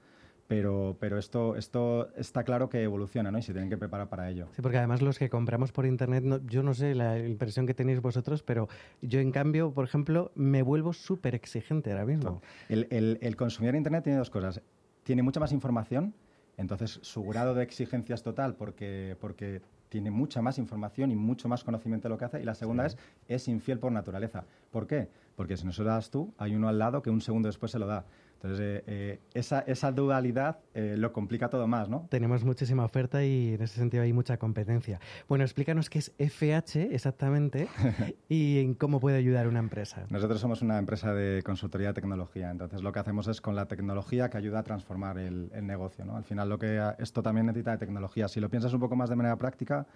[0.48, 3.38] pero, pero esto, esto está claro que evoluciona, ¿no?
[3.38, 4.48] Y se tienen que preparar para ello.
[4.56, 7.74] Sí, porque además los que compramos por internet, no- yo no sé la impresión que
[7.74, 8.70] tenéis vosotros, pero
[9.02, 12.42] yo en cambio, por ejemplo, me vuelvo súper exigente ahora mismo.
[12.70, 14.62] El, el- el consumidor de Internet tiene dos cosas.
[15.04, 16.14] Tiene mucha más información,
[16.58, 21.48] entonces su grado de exigencia es total porque, porque tiene mucha más información y mucho
[21.48, 22.42] más conocimiento de lo que hace.
[22.42, 24.44] Y la segunda es, es infiel por naturaleza.
[24.72, 25.08] ¿Por qué?
[25.36, 27.72] Porque si no se lo das tú, hay uno al lado que un segundo después
[27.72, 28.06] se lo da.
[28.38, 32.08] Entonces, eh, eh, esa, esa dualidad eh, lo complica todo más, ¿no?
[32.10, 35.00] Tenemos muchísima oferta y en ese sentido hay mucha competencia.
[35.28, 37.68] Bueno, explícanos qué es FH exactamente
[38.30, 40.06] y en cómo puede ayudar una empresa.
[40.10, 43.68] Nosotros somos una empresa de consultoría de tecnología, entonces lo que hacemos es con la
[43.68, 46.06] tecnología que ayuda a transformar el, el negocio.
[46.06, 46.16] ¿no?
[46.16, 48.28] Al final lo que esto también necesita de tecnología.
[48.28, 49.88] Si lo piensas un poco más de manera práctica,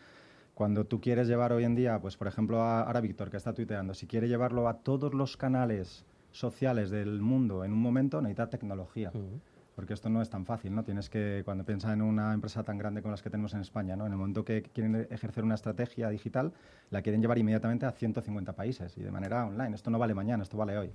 [0.56, 3.54] cuando tú quieres llevar hoy en día, pues por ejemplo a, ahora Víctor que está
[3.54, 8.50] tuiteando, si quiere llevarlo a todos los canales sociales del mundo en un momento, necesita
[8.50, 9.12] tecnología.
[9.76, 10.84] Porque esto no es tan fácil, ¿no?
[10.84, 13.96] Tienes que, cuando piensas en una empresa tan grande como las que tenemos en España,
[13.96, 14.06] ¿no?
[14.06, 16.52] En el momento que quieren ejercer una estrategia digital,
[16.90, 19.74] la quieren llevar inmediatamente a 150 países y de manera online.
[19.74, 20.92] Esto no vale mañana, esto vale hoy.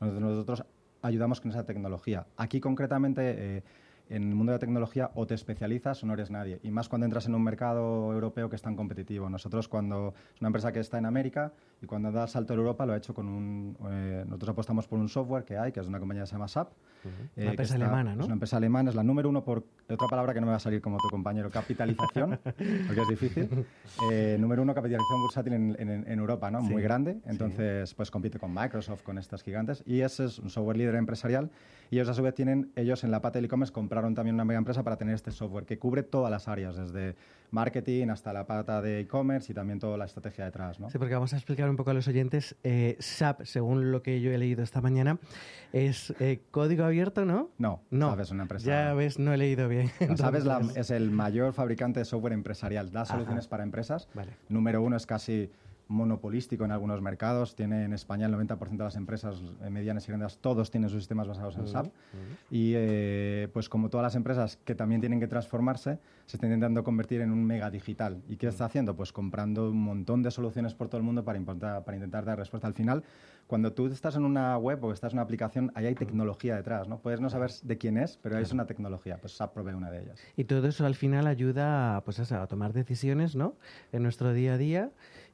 [0.00, 0.64] Nosotros, nosotros
[1.02, 2.26] ayudamos con esa tecnología.
[2.36, 3.62] Aquí concretamente, eh,
[4.10, 6.60] en el mundo de la tecnología o te especializas o no eres nadie.
[6.62, 9.30] Y más cuando entras en un mercado europeo que es tan competitivo.
[9.30, 12.56] Nosotros cuando es una empresa que está en América y cuando da el salto a
[12.56, 13.76] Europa lo ha hecho con un...
[13.88, 16.48] eh, nosotros apostamos por un software que hay, que es una compañía que se llama
[16.48, 16.68] SAP.
[16.68, 18.20] eh, Una empresa está- alemana, ¿no?
[18.20, 20.56] Es una empresa alemana, es la número uno por otra palabra que no me va
[20.56, 22.38] a salir como tu compañero, capitalización,
[22.86, 23.48] porque es difícil.
[24.10, 26.60] Eh, número uno, capitalización bursátil en, en- en Europa, ¿no?
[26.62, 27.20] Sí, Muy grande.
[27.26, 29.82] Entonces, pues compite con Microsoft, con estas gigantes.
[29.86, 31.50] Y ese es un software líder empresarial.
[31.90, 34.44] Y ellos a su vez tienen, ellos en la pata del e-commerce compraron también una
[34.46, 37.16] mega empresa para tener este software que cubre todas las áreas, desde
[37.50, 40.88] marketing hasta la pata de e-commerce y también toda la estrategia detrás, ¿no?
[40.88, 42.56] Sí, porque vamos a explicar un poco a los oyentes.
[42.64, 45.18] eh, SAP, según lo que yo he leído esta mañana,
[45.74, 47.50] es eh, código abierto, ¿no?
[47.58, 48.10] No, No.
[48.10, 48.66] SAP es una empresa...
[48.66, 49.90] Ya ves, no he leído bien.
[50.00, 52.90] La SAP es, la- Entonces- es el mayor fabricante de software empresarial.
[52.90, 53.12] Da Ajá.
[53.14, 54.08] soluciones para empresas.
[54.14, 54.32] Vale.
[54.48, 55.50] Número uno es casi
[55.90, 57.54] monopolístico en algunos mercados.
[57.54, 61.00] Tiene en España el 90% de las empresas eh, medianas y grandes, todos tienen sus
[61.00, 61.86] sistemas basados en SAP.
[61.86, 61.92] ujú.
[62.50, 66.84] Y eh, pues como todas las empresas que también tienen que transformarse, se están intentando
[66.84, 68.22] convertir en un mega digital.
[68.28, 68.94] ¿Y qué está haciendo?
[68.96, 72.38] Pues comprando un montón de soluciones por todo el mundo para, importar- para intentar dar
[72.38, 72.68] respuesta.
[72.68, 73.02] Al final,
[73.48, 76.86] cuando tú estás en una web o estás en una aplicación, ahí hay tecnología detrás.
[76.86, 76.98] ¿no?
[77.00, 79.18] Puedes no saber de quién es, pero es una tecnología.
[79.20, 80.20] Pues SAP provee una de ellas.
[80.36, 83.56] Y todo eso al final ayuda pues a tomar decisiones ¿no?
[83.92, 84.90] en nuestro día a día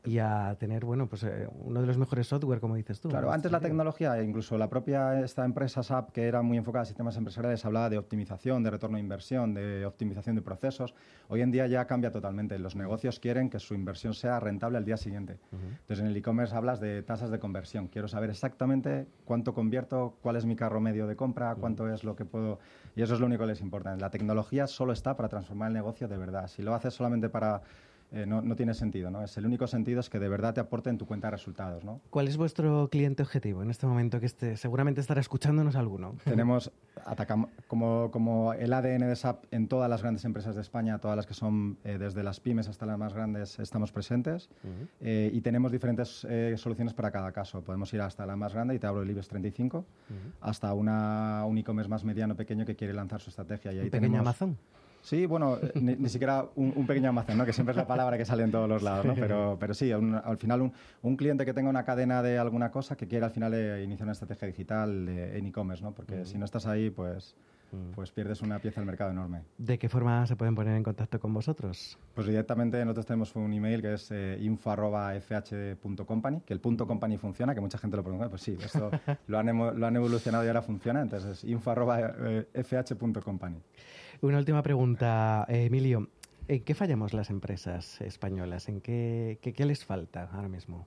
[0.06, 3.08] y a tener bueno pues eh, uno de los mejores software, como dices tú.
[3.08, 3.32] Claro, ¿no?
[3.32, 6.86] antes la tecnología, e incluso la propia esta empresa SAP, que era muy enfocada a
[6.86, 10.94] sistemas empresariales, hablaba de optimización, de retorno de inversión, de optimización de procesos.
[11.28, 12.58] Hoy en día ya cambia totalmente.
[12.58, 15.38] Los negocios quieren que su inversión sea rentable al día siguiente.
[15.52, 17.88] Entonces en el e-commerce hablas de tasas de conversión.
[17.88, 22.14] Quiero saber exactamente cuánto convierto, cuál es mi carro medio de compra, cuánto es lo
[22.14, 22.60] que puedo...
[22.94, 23.96] Y eso es lo único que les importa.
[23.96, 26.46] La tecnología solo está para transformar el negocio de verdad.
[26.46, 27.62] Si lo haces solamente para...
[28.12, 29.22] eh, no, no tiene sentido, ¿no?
[29.22, 31.84] Es el único sentido es que de verdad te aporte en tu cuenta de resultados,
[31.84, 32.00] ¿no?
[32.10, 36.14] ¿Cuál es vuestro cliente objetivo en este momento que esté, seguramente estará escuchándonos alguno?
[36.24, 36.70] Tenemos
[37.04, 41.16] atacam- como, como el ADN de SAP en todas las grandes empresas de España, todas
[41.16, 44.48] las que son eh, desde las pymes hasta las más grandes, estamos presentes
[45.00, 47.62] Eh, y tenemos diferentes eh, soluciones para cada caso.
[47.62, 49.84] Podemos ir hasta la más grande, y te hablo del IBEX 35,
[50.40, 53.72] hasta una, un e-commerce más mediano, pequeño que quiere lanzar su estrategia.
[53.72, 54.56] Y ahí ¿Un pequeño tenemos- Amazon?
[55.06, 57.46] Sí, bueno, eh, ni, ni siquiera un, un pequeño almacén, ¿no?
[57.46, 59.14] que siempre es la palabra que sale en todos los lados, ¿no?
[59.14, 62.72] pero, pero sí, un- al final un, un cliente que tenga una cadena de alguna
[62.72, 65.92] cosa que quiera al final eh, iniciar una estrategia digital eh, en e-commerce, ¿no?
[65.92, 67.36] porque si no estás ahí, pues,
[67.94, 69.42] pues pierdes una pieza del mercado enorme.
[69.58, 71.96] ¿De qué forma se pueden poner en contacto con vosotros?
[72.14, 74.38] Pues directamente nosotros tenemos un email que es eh,
[75.36, 78.90] info.fh.company, que el punto company funciona, que mucha gente lo pregunta, pues sí, esto
[79.28, 79.46] lo han,
[79.78, 83.56] lo han evolucionado y ahora funciona, entonces es info.fh.company.
[84.22, 86.08] Una última pregunta, Emilio.
[86.48, 88.68] ¿En qué fallamos las empresas españolas?
[88.68, 90.86] ¿En qué, qué, qué les falta ahora mismo?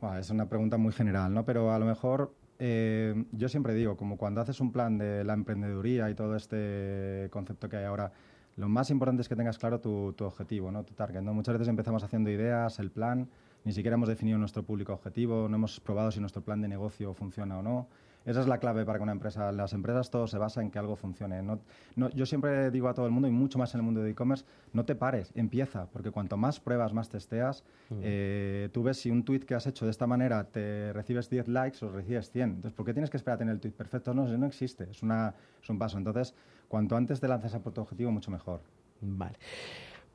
[0.00, 1.44] Bueno, es una pregunta muy general, ¿no?
[1.44, 5.34] Pero a lo mejor eh, yo siempre digo, como cuando haces un plan de la
[5.34, 8.12] emprendeduría y todo este concepto que hay ahora,
[8.56, 10.84] lo más importante es que tengas claro tu, tu objetivo, ¿no?
[10.84, 11.34] Tu target, ¿no?
[11.34, 13.28] Muchas veces empezamos haciendo ideas, el plan,
[13.64, 17.12] ni siquiera hemos definido nuestro público objetivo, no hemos probado si nuestro plan de negocio
[17.12, 17.88] funciona o no.
[18.24, 20.78] Esa es la clave para que una empresa, las empresas todo se basa en que
[20.78, 21.42] algo funcione.
[21.42, 21.58] No,
[21.96, 24.10] no- yo siempre digo a todo el mundo, y mucho más en el mundo de
[24.10, 27.64] e-commerce, no te pares, empieza, porque cuanto más pruebas, más testeas,
[28.02, 31.48] eh, tú ves si un tweet que has hecho de esta manera te recibes 10
[31.48, 32.50] likes o recibes 100.
[32.50, 34.14] Entonces, ¿por qué tienes que esperar a tener el tweet perfecto?
[34.14, 35.98] No, no existe, es, una, es un paso.
[35.98, 36.34] Entonces,
[36.68, 38.60] cuanto antes te lanzas a tu objetivo, mucho mejor.
[39.00, 39.36] Vale.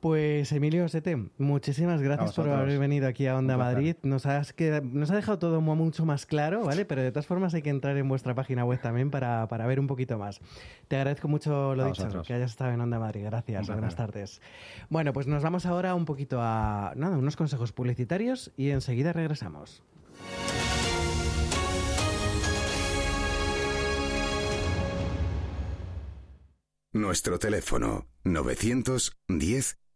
[0.00, 3.56] Pues Emilio Sete, muchísimas gracias por haber venido aquí a Onda.
[3.56, 3.96] Madrid.
[4.04, 6.84] Nos, has queda- nos ha dejado todo mu- mucho más claro, ¿vale?
[6.84, 9.80] Pero de todas formas hay que entrar en vuestra página web también para, para ver
[9.80, 10.40] un poquito más.
[10.86, 12.28] Te agradezco mucho lo A dicho, vosotros.
[12.28, 13.24] que hayas estado en Onda Madrid.
[13.24, 14.40] Gracias, buenas tardes.
[14.88, 19.82] Bueno, pues nos vamos ahora un poquito a nada, unos consejos publicitarios y enseguida regresamos.
[26.92, 29.78] Nuestro teléfono 910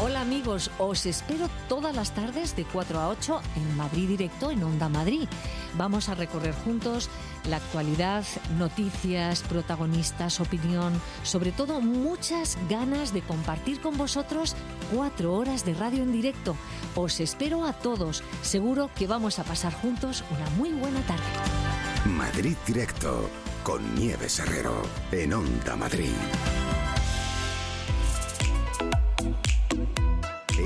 [0.00, 4.64] Hola amigos, os espero todas las tardes de 4 a 8 en Madrid Directo en
[4.64, 5.28] Onda Madrid.
[5.74, 7.08] Vamos a recorrer juntos
[7.48, 8.24] la actualidad,
[8.58, 14.56] noticias, protagonistas, opinión, sobre todo muchas ganas de compartir con vosotros
[14.92, 16.56] cuatro horas de radio en directo.
[16.96, 21.22] Os espero a todos, seguro que vamos a pasar juntos una muy buena tarde.
[22.06, 23.28] Madrid Directo.
[23.62, 24.82] Con Nieves Herrero.
[25.12, 26.10] En Onda Madrid.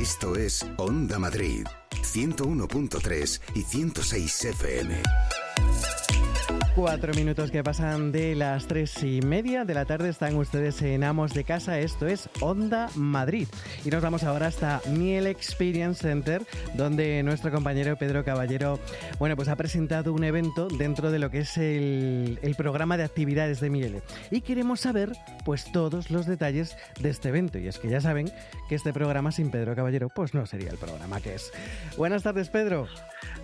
[0.08, 5.02] Esto es Onda Madrid, 101.3 y 106 FM.
[6.76, 11.04] Cuatro minutos que pasan de las tres y media de la tarde están ustedes en
[11.04, 13.48] Amos de Casa, esto es Onda Madrid.
[13.82, 16.42] Y nos vamos ahora hasta Miel Experience Center,
[16.74, 18.78] donde nuestro compañero Pedro Caballero,
[19.18, 23.04] bueno, pues ha presentado un evento dentro de lo que es el, el programa de
[23.04, 24.02] actividades de Miele.
[24.30, 25.12] Y queremos saber,
[25.46, 27.58] pues, todos los detalles de este evento.
[27.58, 28.30] Y es que ya saben
[28.68, 31.54] que este programa sin Pedro Caballero, pues no sería el programa que es.
[31.96, 32.86] Buenas tardes, Pedro.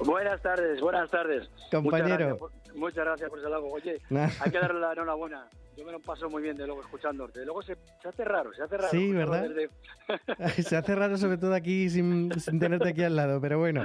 [0.05, 1.49] Buenas tardes, buenas tardes.
[1.71, 2.51] Compañero.
[2.75, 3.71] Muchas gracias por, ese halago.
[3.73, 4.01] Oye,
[4.41, 5.49] hay que darle la enhorabuena.
[5.77, 7.41] Yo me lo paso muy bien de luego escuchándote.
[7.41, 8.91] De luego se, se hace raro, se hace raro.
[8.91, 9.49] Sí, ¿verdad?
[9.49, 9.71] desde-
[10.63, 13.83] Se hace raro sobre todo aquí sin, sin tenerte aquí al lado, pero bueno.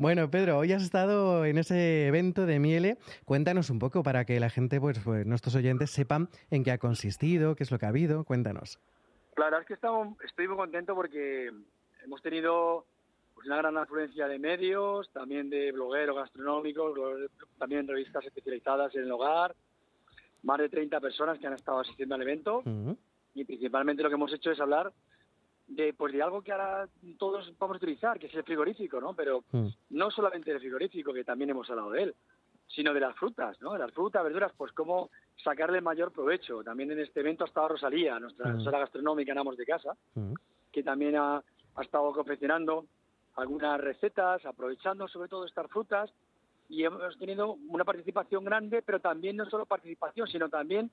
[0.00, 2.98] Bueno, Pedro, hoy has estado en ese evento de Miele.
[3.24, 6.78] Cuéntanos un poco para que la gente, pues, pues, nuestros oyentes sepan en qué ha
[6.78, 8.24] consistido, qué es lo que ha habido.
[8.24, 8.80] Cuéntanos.
[9.36, 11.52] La verdad es que estamos, estoy muy contento porque
[12.04, 12.84] hemos tenido
[13.38, 16.98] pues, una gran afluencia de medios, también de blogueros gastronómicos,
[17.56, 19.54] también revistas especializadas en el hogar,
[20.42, 22.64] más de 30 personas que han estado asistiendo al evento
[23.34, 24.92] y principalmente lo que hemos hecho es hablar
[25.68, 29.14] de pues de algo que ahora todos vamos a utilizar, que es el frigorífico, ¿no?
[29.14, 29.44] Pero
[29.90, 32.14] no solamente del frigorífico, que también hemos hablado de él,
[32.66, 33.74] sino de las frutas, ¿no?
[33.74, 35.10] De las frutas, verduras, pues cómo
[35.44, 36.64] sacarle el mayor provecho.
[36.64, 38.64] También en este evento ha estado Rosalía, nuestra Mm.
[38.64, 39.96] sala gastronómica en Amos de Casa,
[40.72, 42.86] que también ha, ha estado confeccionando
[43.38, 46.10] algunas recetas, aprovechando sobre todo estas frutas,
[46.68, 50.90] y hemos tenido una participación grande, pero también no solo participación, sino también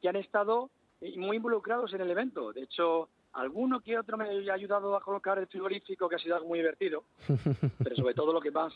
[0.00, 0.70] que han estado
[1.00, 2.52] eh, muy involucrados en el evento.
[2.52, 6.36] De hecho, alguno que otro me ha ayudado a colocar el frigorífico, que ha sido
[6.36, 7.04] algo muy divertido,
[7.82, 8.72] pero sobre todo lo que más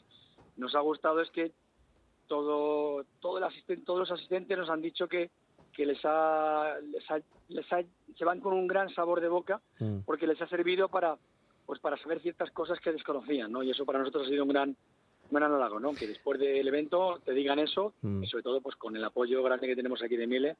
[0.56, 1.52] nos ha gustado es que
[2.26, 5.30] todo, todo el todos los asistentes nos han dicho que,
[5.72, 7.84] que les ha, les ha- les ha-
[8.16, 9.60] se van con un gran sabor de boca
[10.04, 11.16] porque les ha servido para
[11.66, 13.62] pues para saber ciertas cosas que desconocían, ¿no?
[13.62, 14.76] Y eso para nosotros ha sido un gran
[15.28, 15.92] un gran halago, ¿no?
[15.92, 18.22] Que después del evento te digan eso Mm.
[18.22, 20.56] y sobre todo pues con el apoyo grande que tenemos aquí de Miele,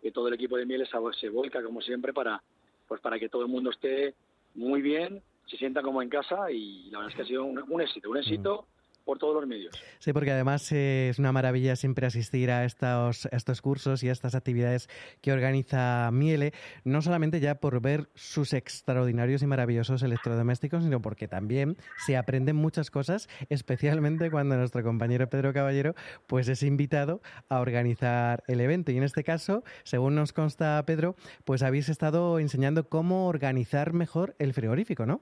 [0.00, 2.42] que todo el equipo de Miele se, se volca como siempre para
[2.88, 4.14] pues para que todo el mundo esté
[4.54, 7.62] muy bien, se sienta como en casa y la verdad es que ha sido un,
[7.68, 8.66] un éxito, un éxito
[9.06, 9.72] por todos los medios.
[10.00, 14.08] Sí, porque además eh, es una maravilla siempre asistir a estos, a estos cursos y
[14.08, 14.88] a estas actividades
[15.22, 16.52] que organiza Miele,
[16.84, 22.56] no solamente ya por ver sus extraordinarios y maravillosos electrodomésticos, sino porque también se aprenden
[22.56, 25.94] muchas cosas, especialmente cuando nuestro compañero Pedro Caballero
[26.26, 28.90] pues es invitado a organizar el evento.
[28.90, 34.34] Y en este caso, según nos consta Pedro, pues habéis estado enseñando cómo organizar mejor
[34.40, 35.20] el frigorífico, ¿no?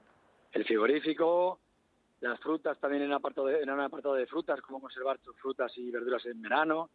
[0.53, 1.59] El frigorífico,
[2.29, 5.35] las frutas también en un apartado de, en un apartado de frutas, cómo conservar tus
[5.37, 6.89] frutas y verduras en verano.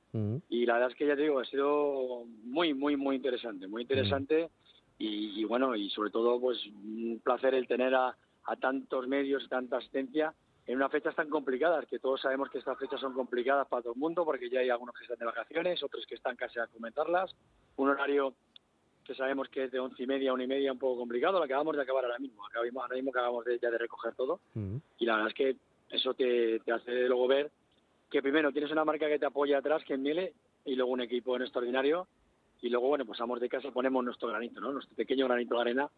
[0.48, 3.82] Y la verdad es que ya te digo, ha sido muy, muy, muy interesante, muy
[3.82, 4.50] interesante.
[4.98, 9.48] Y, y bueno, y sobre todo, pues un placer el tener a, a tantos medios
[9.48, 10.34] tanta asistencia
[10.66, 13.94] en unas fechas tan complicadas, que todos sabemos que estas fechas son complicadas para todo
[13.94, 16.66] el mundo, porque ya hay algunos que están de vacaciones, otros que están casi a
[16.68, 17.34] comentarlas.
[17.76, 18.34] Un horario
[19.10, 21.44] que sabemos que es de once y media, una y media, un poco complicado, lo
[21.44, 22.46] acabamos de acabar ahora mismo.
[22.46, 25.56] Acabamos, ahora mismo acabamos de, ya de recoger todo y la verdad es que
[25.90, 27.50] eso te, te hace luego ver
[28.08, 30.32] que primero tienes una marca que te apoya atrás, que es Miele,
[30.64, 32.06] y luego un equipo en extraordinario,
[32.62, 34.72] y luego, bueno, pues Amos de casa ponemos nuestro granito, ¿no?
[34.72, 35.90] Nuestro pequeño granito de arena,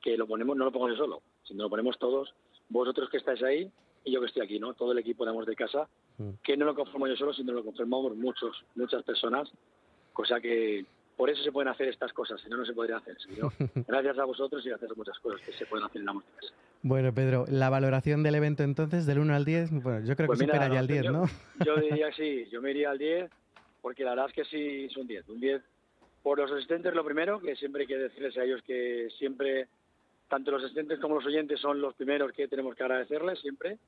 [0.00, 2.32] que lo ponemos, no lo pongo yo solo, sino lo ponemos todos,
[2.70, 3.70] vosotros que estáis ahí
[4.04, 4.72] y yo que estoy aquí, ¿no?
[4.72, 5.88] Todo el equipo de Amos de casa,
[6.42, 9.50] que no lo conformo yo solo, sino lo conformamos muchos, muchas personas,
[10.14, 10.86] cosa que
[11.16, 13.16] por eso se pueden hacer estas cosas, si no, no se podría hacer.
[13.20, 13.50] Si no,
[13.88, 16.54] gracias a vosotros y gracias a muchas cosas que se pueden hacer en de casa.
[16.82, 20.38] Bueno, Pedro, la valoración del evento entonces, del 1 al 10, bueno, yo creo Pues
[20.38, 21.24] que mira, supera ya el no, 10, yo- ¿no?
[21.64, 23.30] Yo diría sí, yo me iría al 10,
[23.82, 25.28] porque la verdad es que sí es un 10.
[25.28, 25.62] Un 10
[26.22, 29.68] por los asistentes, lo primero, que siempre hay que decirles a ellos que siempre,
[30.28, 33.78] tanto los asistentes como los oyentes son los primeros que tenemos que agradecerles siempre.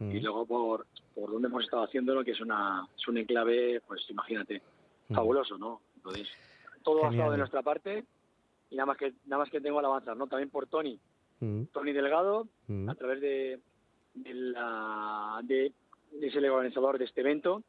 [0.00, 4.08] Y luego por, por donde hemos estado haciéndolo, que es, una, es un enclave, pues
[4.08, 4.62] imagínate,
[5.12, 5.80] fabuloso, ¿no?
[5.96, 6.28] Entonces,
[6.92, 8.04] todo ha estado de nuestra parte
[8.70, 10.26] y nada más que nada más que tengo alabanzas, ¿no?
[10.26, 10.98] También por Tony,
[11.40, 12.88] Mm, Tony Delgado, mm.
[12.90, 13.60] a través de,
[14.14, 15.72] de, la, de,
[16.12, 17.62] de ese organizador de este evento,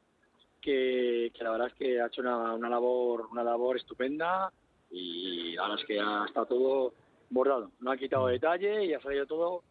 [0.62, 4.52] que, que la verdad es que ha hecho una, una labor una labor estupenda
[4.92, 6.94] y la verdad es que ha estado todo
[7.30, 9.64] bordado, no ha quitado detalle y ha salido todo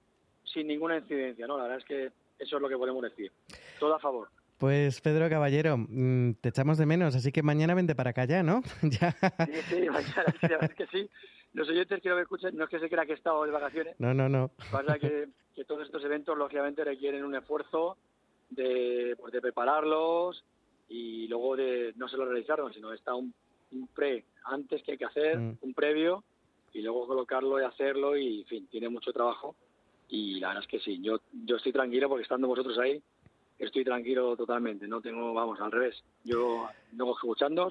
[0.44, 1.56] sin ninguna incidencia, ¿no?
[1.56, 3.32] La verdad es que eso es lo que podemos decir.
[3.80, 4.28] Todo a favor.
[4.58, 8.42] Pues Pedro Caballero, mm, te echamos de menos, así que mañana vente para acá ya,
[8.42, 8.62] ¿no?
[8.82, 9.12] ya.
[9.46, 11.08] Sí, sí, mañana, sí, la verdad es que sí.
[11.54, 13.94] Los oyentes quiero que escuchen, no es que se crea que he estado de vacaciones,
[13.98, 14.50] No, no, no.
[14.70, 17.96] Pasa que, que todos estos eventos, lógicamente, requieren un esfuerzo
[18.50, 20.44] de, pues, de prepararlos
[20.88, 23.32] y luego de no solo realizarlos, sino está un,
[23.72, 25.58] un pre antes que hay que hacer, Mm.
[25.60, 26.24] un previo,
[26.72, 29.54] y luego colocarlo y hacerlo, y en fin, tiene mucho trabajo.
[30.10, 33.02] y la verdad es que sí, yo, yo estoy tranquilo porque estando vosotros ahí,
[33.58, 36.02] estoy tranquilo totalmente, no tengo, vamos, al revés.
[36.24, 37.68] Yo vengo escuchando,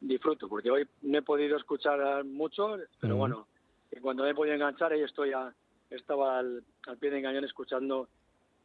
[0.00, 3.46] disfruto, porque hoy no he podido escuchar mucho, pero bueno,
[3.90, 5.52] en cuanto me he podido enganchar, ahí estoy a,
[5.90, 8.08] estaba al, al pie del cañón escuchando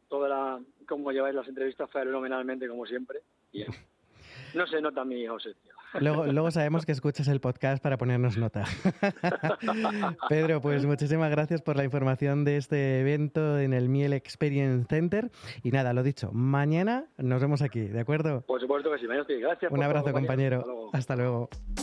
[0.08, 3.20] toda la, cómo lleváis las entrevistas fenomenalmente, como siempre,
[3.52, 3.64] y
[4.54, 5.72] no se nota mi ausencia.
[5.98, 8.64] Luego, luego sabemos que escuchas el podcast para ponernos nota.
[10.28, 15.30] Pedro, pues muchísimas gracias por la información de este evento en el Miel Experience Center.
[15.62, 18.42] Y nada, lo dicho, mañana nos vemos aquí, ¿de acuerdo?
[18.42, 19.06] Por supuesto que sí.
[19.40, 19.70] Gracias.
[19.70, 20.62] Un por abrazo, todo, compañero.
[20.62, 20.90] compañero.
[20.92, 21.48] Hasta luego.
[21.50, 21.79] Hasta luego.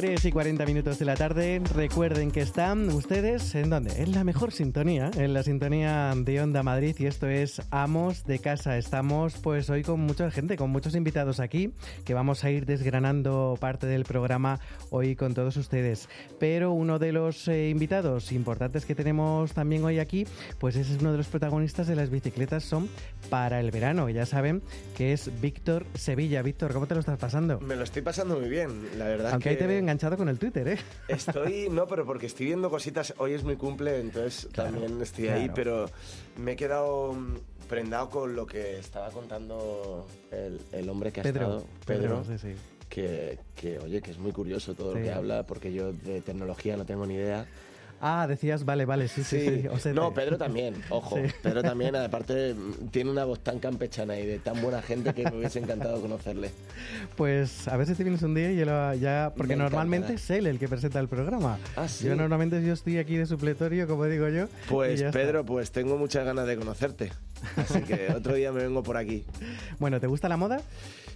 [0.00, 1.60] 3 y 40 minutos de la tarde.
[1.74, 4.00] Recuerden que están ustedes en dónde?
[4.00, 8.38] En la mejor sintonía, en la sintonía de Onda Madrid y esto es Amos de
[8.38, 8.78] Casa.
[8.78, 11.74] Estamos pues hoy con mucha gente, con muchos invitados aquí
[12.06, 16.08] que vamos a ir desgranando parte del programa hoy con todos ustedes.
[16.38, 20.26] Pero uno de los eh, invitados importantes que tenemos también hoy aquí,
[20.58, 22.88] pues ese es uno de los protagonistas de las bicicletas son
[23.28, 24.08] para el verano.
[24.08, 24.62] Ya saben
[24.96, 26.40] que es Víctor Sevilla.
[26.40, 27.60] Víctor, ¿cómo te lo estás pasando?
[27.60, 29.32] Me lo estoy pasando muy bien, la verdad.
[29.32, 30.78] Aunque que ahí te veo enganchado con el Twitter, ¿eh?
[31.08, 33.12] Estoy, no, pero porque estoy viendo cositas.
[33.18, 35.54] Hoy es mi cumple, entonces también estoy ahí, claro.
[35.54, 35.90] pero
[36.36, 37.36] me he quedado mm,
[37.68, 42.22] prendado con lo que estaba contando el, el hombre que ha Pedro, estado, Pedro.
[42.22, 42.54] Pedro, sí, sí.
[42.88, 44.98] Que, que, oye, que es muy curioso todo Sí.
[44.98, 47.46] lo que habla, porque yo de tecnología no tengo ni idea.
[48.02, 49.68] Ah, decías, vale, vale, sí, sí, sí.
[49.68, 51.16] o sea, no, Pedro también, ojo.
[51.16, 51.32] Sí.
[51.42, 52.54] Pedro también, aparte,
[52.90, 56.50] tiene una voz tan campechana y de tan buena gente que me hubiese encantado conocerle.
[57.16, 59.32] Pues a ver si te vienes un día y lo- ya...
[59.36, 60.34] Porque Me normalmente encantará.
[60.34, 61.58] es él el que presenta el programa.
[61.76, 62.06] Ah, sí.
[62.06, 64.46] Yo normalmente yo estoy aquí de supletorio, como digo yo.
[64.68, 65.10] Pues está.
[65.12, 67.12] Pedro, pues tengo muchas ganas de conocerte.
[67.56, 69.24] Así que otro día me vengo por aquí.
[69.78, 70.60] Bueno, ¿te gusta la moda?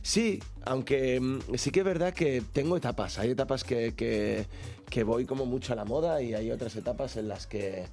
[0.02, 3.18] Sí, aunque mm, sí que es verdad que tengo etapas.
[3.18, 4.44] Hay etapas que, que,
[4.94, 7.86] que voy como mucho a la moda y hay otras etapas en las que,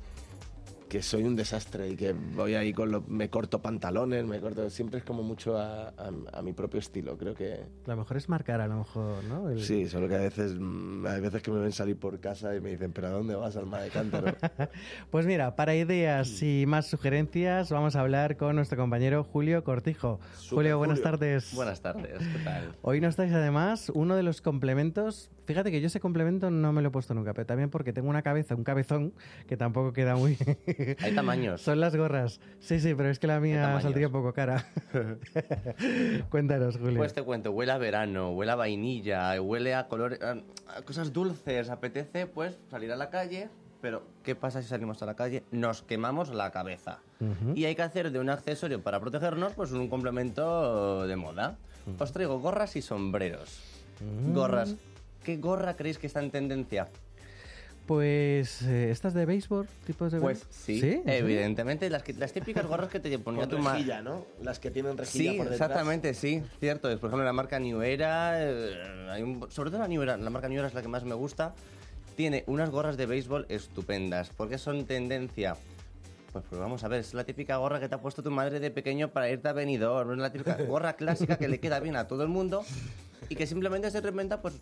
[0.87, 4.69] que soy un desastre y que voy ahí con lo, me corto pantalones, me corto.
[4.69, 7.17] Siempre es como mucho a, a- a mi propio estilo.
[7.17, 7.61] Creo que.
[7.87, 9.49] Lo mejor es marcar, a lo mejor, ¿no?
[9.49, 12.55] El- Sí, solo que a veces, mm, hay veces que me ven salir por casa
[12.55, 14.27] y me dicen, ¿pero a dónde vas, alma de cántaro?
[15.09, 20.19] Pues mira, para ideas y más sugerencias vamos a hablar con nuestro compañero Julio Cortijo.
[20.51, 21.11] Julio, buenas Julio.
[21.11, 21.51] tardes.
[21.55, 22.75] Buenas tardes, ¿qué tal?
[22.83, 25.31] Hoy nos traes además uno de los complementos.
[25.45, 28.09] Fíjate que yo ese complemento no me lo he puesto nunca, pero también porque tengo
[28.09, 29.13] una cabeza, un cabezón,
[29.47, 30.37] que tampoco queda muy...
[30.99, 31.61] Hay tamaños.
[31.61, 32.39] Son las gorras.
[32.59, 34.65] Sí, sí, pero es que la mía saldría un poco cara.
[36.29, 36.97] Cuéntanos, Julio.
[36.97, 41.69] Pues te cuento, huele a verano, huele a vainilla, huele a colores, a, cosas dulces,
[41.69, 43.49] apetece pues salir a la calle,
[43.81, 45.43] pero ¿qué pasa si salimos a la calle?
[45.51, 46.99] Nos quemamos la cabeza.
[47.19, 47.53] Ujú.
[47.55, 51.57] Y hay que hacer de un accesorio para protegernos pues un complemento de moda.
[51.97, 53.59] Os traigo gorras y sombreros.
[53.99, 54.33] Mm.
[54.33, 54.75] Gorras.
[55.23, 56.87] ¿Qué gorra creéis que está en tendencia?
[57.87, 59.67] Pues, eh, ¿estas de béisbol?
[59.85, 60.53] ¿Tipos de Pues béisbol?
[60.81, 61.89] sí, evidentemente.
[61.89, 64.25] Las, que- las típicas gorras que te ponía Con tu ma- rejilla, ¿no?
[64.41, 65.69] Las que tienen rejilla Sí, por detrás.
[65.69, 66.89] exactamente, sí, cierto.
[66.89, 70.15] Es, por ejemplo, la marca New Era, eh, hay un- sobre todo la New Era,
[70.17, 71.53] la marca New Era es la que más me gusta.
[72.15, 74.29] Tiene unas gorras de béisbol estupendas.
[74.29, 75.55] ¿Por qué son tendencia?
[76.31, 78.59] Pues, pues vamos a ver, es la típica gorra que te ha puesto tu madre
[78.61, 80.11] de pequeño para irte a Benidorm.
[80.13, 82.63] Es la típica gorra clásica que le queda bien a todo el mundo
[83.27, 84.61] y que simplemente se reinventa, pues,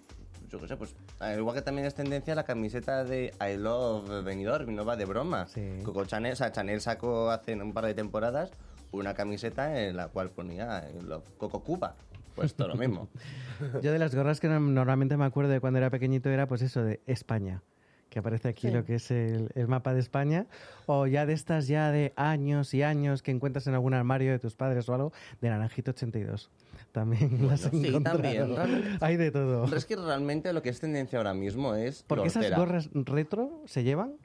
[0.50, 4.24] yo qué sé, pues, al igual que también es tendencia la camiseta de I Love
[4.24, 5.48] Benidorm, no va de broma.
[5.84, 8.52] Coco Chanel, o sea, Chanel sacó hace un par de temporadas
[8.92, 11.96] una camiseta en la cual ponía I Love Coco Cuba.
[12.36, 13.08] Pues todo lo mismo.
[13.84, 16.62] Yo de las gorras que no- normalmente me acuerdo de cuando era pequeñito era pues
[16.62, 17.62] eso de España,
[18.10, 18.74] que aparece aquí Sí.
[18.74, 20.48] lo que es el, el mapa de España,
[20.88, 24.40] o ya de estas ya de años y años que encuentras en algún armario de
[24.40, 26.50] tus padres o algo, de Naranjito 82.
[26.92, 28.56] También las he sí, también.
[29.02, 29.66] Hay de todo.
[29.66, 32.04] Pero es que realmente lo que es tendencia ahora mismo es.
[32.08, 34.16] Porque lo esas gorras retro se llevan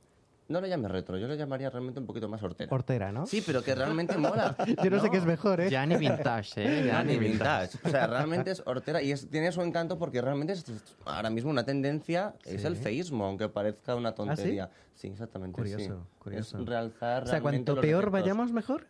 [0.48, 2.74] No lo llames retro, yo lo llamaría realmente un poquito más hortera.
[2.74, 3.26] hortera, ¿no?
[3.26, 4.54] Sí, pero que realmente mola.
[4.84, 5.70] Yo no sé qué es mejor, ¿eh?
[5.70, 6.84] Ya ni vintage, ¿eh?
[6.86, 7.78] Ya ni vintage.
[7.84, 10.64] O sea, realmente es hortera y es- tiene su encanto porque realmente es,
[11.06, 12.66] ahora mismo una tendencia es Sí.
[12.66, 14.68] el feísmo, aunque parezca una tontería.
[14.94, 15.08] sí?
[15.08, 15.54] exactamente.
[15.56, 16.18] Curioso, sí.
[16.18, 16.58] curioso.
[16.58, 18.12] Es realzar O sea, cuanto peor defectos.
[18.12, 18.86] vayamos, mejor.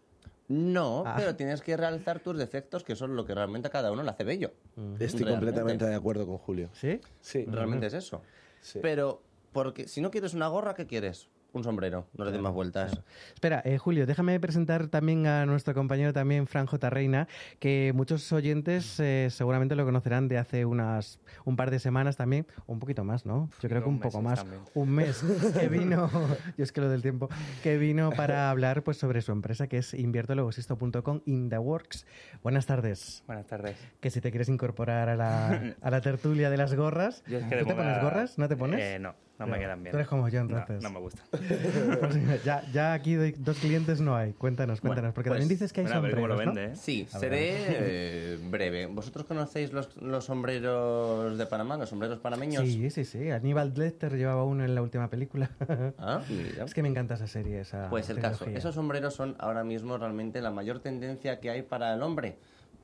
[0.49, 1.15] No, Ah.
[1.17, 4.11] pero tienes que realzar tus defectos, que son lo que realmente a cada uno le
[4.11, 4.53] hace bello.
[4.75, 5.25] Estoy Realmente.
[5.31, 6.69] completamente de acuerdo con Julio.
[6.75, 7.01] ¿Sí?
[7.21, 7.45] Sí.
[7.47, 8.21] Realmente es eso.
[8.61, 8.79] Sí.
[8.83, 9.23] Pero,
[9.53, 11.29] porque si no quieres una gorra, ¿qué quieres?
[11.55, 13.01] Un sombrero, no le des más vueltas.
[13.33, 16.91] Espera, eh, Julio, déjame presentar también a nuestro compañero también, Fran J.
[16.91, 17.29] Reina,
[17.59, 22.47] que muchos oyentes eh, seguramente lo conocerán de hace unas un par de semanas también,
[22.67, 23.49] un poquito más, ¿no?
[23.61, 24.45] Yo creo que un poco más,
[24.75, 25.23] un mes,
[25.59, 26.11] que vino,
[26.57, 27.29] yo es que lo del tiempo,
[27.63, 32.07] que vino para hablar pues sobre su empresa que es inviertologosisto.com in the works.
[32.43, 33.23] Buenas tardes.
[33.27, 33.77] Buenas tardes.
[34.01, 37.45] Que si te quieres incorporar a la, a la tertulia de las gorras, Yo es
[37.45, 38.39] que de ¿tú te pones gorras?
[38.39, 38.81] ¿No te pones?
[38.81, 39.91] Eh, no, no me quedan bien.
[39.93, 40.83] Tú eres como yo, No, entonces.
[40.83, 41.23] No, me gusta.
[42.01, 44.33] Pues ya, ya aquí de- dos clientes no hay.
[44.33, 45.13] Cuéntanos, cuéntanos.
[45.15, 46.73] porque Pues, también dices que hay bueno, a ver cómo lo sombreros, vende, ¿no?
[46.75, 46.77] ¿eh?
[46.77, 47.77] Sí, A seré ver.
[47.81, 48.87] eh, breve.
[48.87, 52.63] ¿Vosotros conocéis los, los sombreros de Panamá, los sombreros panameños?
[52.65, 53.31] Sí, sí, sí.
[53.31, 55.51] Aníbal Lecter llevaba uno en la última película.
[55.99, 56.65] Ah, mira.
[56.65, 59.99] Es que me encanta esa serie, esa Pues el caso, esos sombreros son ahora mismo
[59.99, 62.39] realmente la mayor tendencia que hay para el hombre.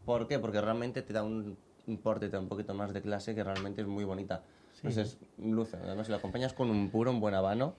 [0.05, 0.39] ¿Por qué?
[0.39, 3.45] Porque realmente te da un, un porte, te da un poquito más de clase que
[3.45, 4.43] realmente es muy bonita.
[4.83, 5.77] Entonces, luce.
[5.77, 7.75] Además, si lo acompañas con un puro, un buen habano,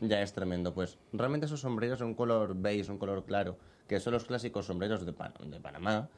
[0.00, 0.74] ya es tremendo.
[0.74, 4.66] Pues realmente esos sombreros son un color beige, un color claro, que son los clásicos
[4.66, 6.08] sombreros de, Pan- de Panamá.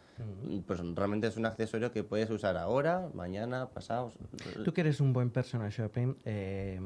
[0.66, 4.12] Pues realmente es un accesorio que puedes usar ahora, mañana, pasado.
[4.64, 6.78] Tú que eres un buen personal shopping, eh,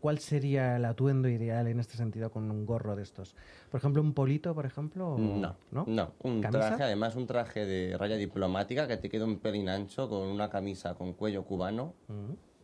[0.00, 3.36] ¿cuál sería el atuendo ideal en este sentido con un gorro de estos?
[3.70, 5.16] Por ejemplo, un polito, por ejemplo.
[5.18, 5.84] No, ¿no?
[5.86, 6.68] no, un ¿Camisa?
[6.68, 10.48] traje, además un traje de raya diplomática que te queda un pelín ancho con una
[10.50, 11.92] camisa con cuello cubano,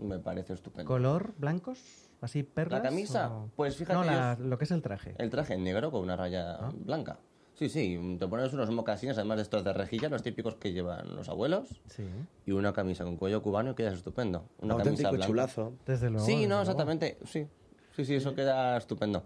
[0.00, 0.86] me parece estupendo.
[0.88, 1.34] ¿Color?
[1.38, 1.78] ¿Blancos?
[2.20, 2.80] ¿Así perlas?
[2.82, 3.32] ¿La camisa?
[3.32, 5.14] o- Pues fíjate, No, la- lo que es el traje.
[5.18, 6.72] El traje negro con una raya Ah.
[6.74, 7.18] blanca.
[7.54, 11.14] Sí, sí, te pones unos mocasines, además de estos de rejilla, los típicos que llevan
[11.14, 12.04] los abuelos, Sí.
[12.46, 14.46] y una camisa con cuello cubano y quedas estupendo.
[14.60, 15.26] Una Auténtico camisa blanca.
[15.26, 15.72] chulazo.
[15.84, 16.24] Desde luego.
[16.24, 16.62] Sí, desde no, luego.
[16.62, 17.46] exactamente, sí.
[17.96, 19.24] Sí, sí, eso queda estupendo.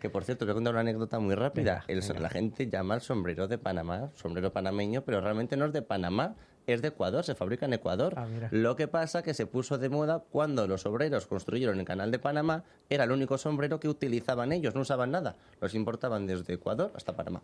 [0.00, 1.82] Que por cierto, voy a contar una anécdota muy rápida.
[1.88, 5.82] El- La gente llama al sombrero de Panamá, sombrero panameño, pero realmente no es de
[5.82, 6.36] Panamá,
[6.66, 8.14] es de Ecuador, se fabrica en Ecuador.
[8.16, 8.26] Ah.
[8.50, 12.18] Lo que pasa que se puso de moda cuando los obreros construyeron el canal de
[12.18, 15.36] Panamá, era el único sombrero que utilizaban ellos, no usaban nada.
[15.60, 17.40] Los importaban desde Ecuador hasta Panamá.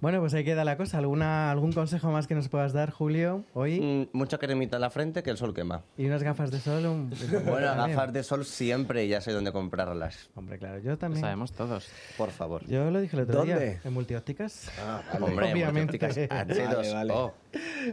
[0.00, 0.96] Bueno, pues ahí queda la cosa.
[0.96, 3.80] ¿Alguna, ¿Algún consejo más que nos puedas dar, Julio, hoy?
[3.80, 5.82] Mm, mucha cremita en la frente que el sol quema.
[5.98, 6.86] Y unas gafas de sol.
[6.86, 7.10] un-
[7.46, 10.30] Bueno, gafas de sol siempre, ya sé dónde comprarlas.
[10.34, 11.20] Hombre, claro, yo también.
[11.20, 11.88] sabemos todos.
[12.16, 12.64] Por favor.
[12.66, 13.54] Yo lo dije el otro día.
[13.56, 13.80] ¿Dónde?
[13.84, 14.70] En multiópticas.
[14.80, 15.24] Ah, vale.
[15.26, 15.98] Hombre, Obviamente.
[15.98, 16.16] multiópticas
[16.48, 16.74] H2O.
[16.94, 17.32] Vale, vale.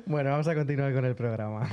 [0.05, 1.68] Bueno, vamos a continuar con el programa.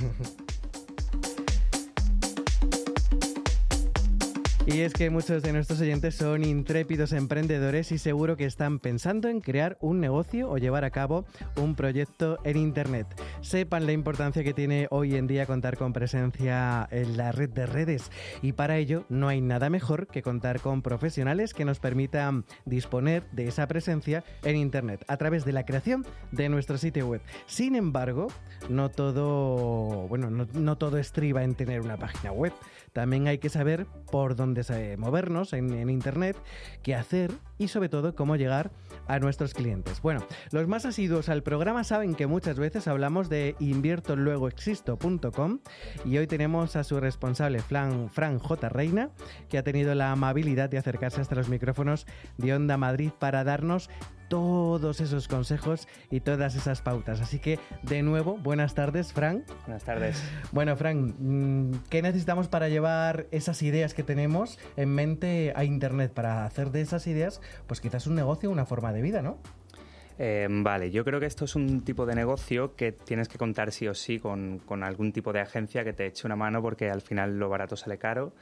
[4.67, 9.29] Y es que muchos de nuestros oyentes son intrépidos emprendedores y seguro que están pensando
[9.29, 11.23] en crear un negocio o llevar a cabo
[11.55, 13.05] un proyecto en Internet.
[13.41, 17.67] Sepan la importancia que tiene hoy en día contar con presencia en la red de
[17.67, 18.09] redes
[18.41, 23.29] y para ello no hay nada mejor que contar con profesionales que nos permitan disponer
[23.33, 27.21] de esa presencia en Internet a través de la creación de nuestro sitio web.
[27.45, 28.29] Sin embargo,
[28.67, 32.51] no todo, bueno, no, no todo estriba en tener una página web.
[32.93, 34.54] También hay que saber por dónde
[34.97, 36.37] movernos en, Internet,
[36.83, 38.71] qué hacer y sobre todo cómo llegar
[39.07, 40.01] a nuestros clientes.
[40.01, 45.59] Bueno, los más asiduos al programa saben que muchas veces hablamos de inviertoluegoexisto.com
[46.05, 48.69] y hoy tenemos a su responsable, Fran, Fran J.
[48.69, 49.09] Reina,
[49.49, 52.05] que ha tenido la amabilidad de acercarse hasta los micrófonos
[52.37, 53.89] de Onda Madrid para darnos
[54.35, 57.21] todos esos consejos y todas esas pautas.
[57.21, 59.45] Así que, de nuevo, buenas tardes, Fran.
[59.65, 60.21] Buenas tardes.
[60.51, 66.11] Bueno, Fran, mm, ¿qué necesitamos para llevar esas ideas que tenemos en mente a Internet?
[66.11, 69.37] Para hacer de esas ideas, pues quizás un negocio, una forma de vida, ¿no?
[70.17, 73.71] Eh, vale, yo creo que esto es un tipo de negocio que tienes que contar
[73.71, 76.89] sí o sí con, con algún tipo de agencia que te eche una mano porque
[76.89, 78.33] al final lo barato sale caro.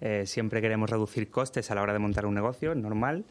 [0.00, 3.24] Eh, siempre queremos reducir costes a la hora de montar un negocio, normal.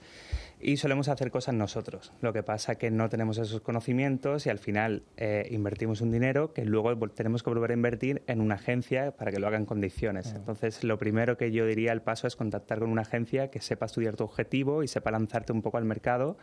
[0.62, 2.12] Y solemos hacer cosas nosotros.
[2.22, 6.53] Lo que pasa que no tenemos esos conocimientos y al final eh, invertimos un dinero
[6.53, 9.66] que luego tenemos que volver a invertir en una agencia para que lo haga en
[9.66, 10.34] condiciones.
[10.36, 13.86] Entonces, lo primero que yo diría el paso es contactar con una agencia que sepa
[13.86, 16.38] estudiar tu objetivo y sepa lanzarte un poco al mercado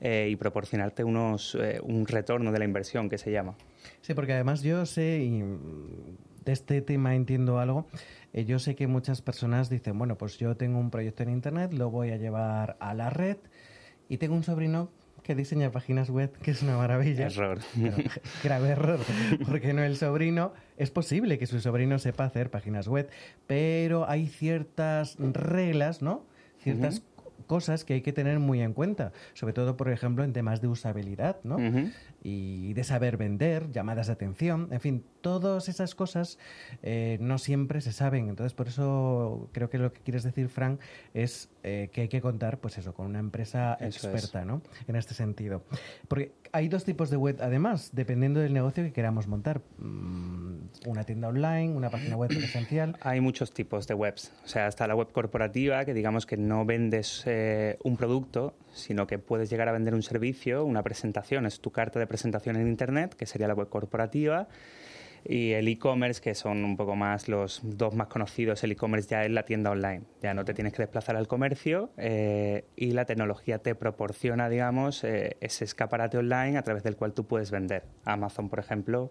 [0.00, 3.56] eh, y proporcionarte unos, eh, un retorno de la inversión que se llama.
[4.02, 5.42] Sí, porque además yo sé, y
[6.44, 7.86] de este tema entiendo algo,
[8.32, 11.72] eh, yo sé que muchas personas dicen, bueno, pues yo tengo un proyecto en Internet,
[11.72, 13.36] lo voy a llevar a la red
[14.08, 14.90] y tengo un sobrino
[15.24, 17.26] que diseña páginas web, que es una maravilla.
[17.26, 17.58] Error.
[17.74, 17.96] Pero,
[18.44, 19.00] grave error,
[19.48, 23.08] porque no el sobrino, es posible que su sobrino sepa hacer páginas web,
[23.46, 26.26] pero hay ciertas reglas, ¿no?
[26.58, 27.02] Ciertas
[27.46, 30.68] cosas que hay que tener muy en cuenta, sobre todo, por ejemplo, en temas de
[30.68, 31.56] usabilidad, ¿no?
[32.24, 36.38] Y de saber vender, llamadas de atención, en fin, todas esas cosas
[36.82, 38.30] eh, no siempre se saben.
[38.30, 40.80] Entonces, por eso creo que lo que quieres decir, Frank,
[41.12, 44.62] es eh, que hay que contar, pues eso, con una empresa Eso experta, ¿no?
[44.88, 45.64] En este sentido.
[46.08, 49.60] Porque hay dos tipos de web, además, dependiendo del negocio que queramos montar.
[49.76, 50.54] Mm,
[50.86, 52.96] Una tienda online, una página web presencial.
[53.02, 54.32] Hay muchos tipos de webs.
[54.44, 59.06] O sea, está la web corporativa, que digamos que no vendes eh, un producto, sino
[59.06, 61.46] que puedes llegar a vender un servicio, una presentación.
[61.46, 64.48] Es tu carta de presentación en Internet, que sería la web corporativa.
[65.26, 69.24] Y el e-commerce, que son un poco más los dos más conocidos, el e-commerce ya
[69.24, 70.02] es la tienda online.
[70.22, 75.02] Ya no te tienes que desplazar al comercio eh, y la tecnología te proporciona, digamos,
[75.04, 77.84] eh, ese escaparate online a través del cual tú puedes vender.
[78.04, 79.10] Amazon, por ejemplo,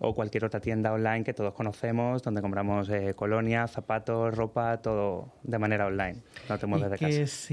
[0.00, 5.32] o cualquier otra tienda online que todos conocemos, donde compramos eh, colonia, zapatos, ropa, todo
[5.42, 6.16] de manera online.
[6.48, 7.50] No te mueves ¿Y de qué es?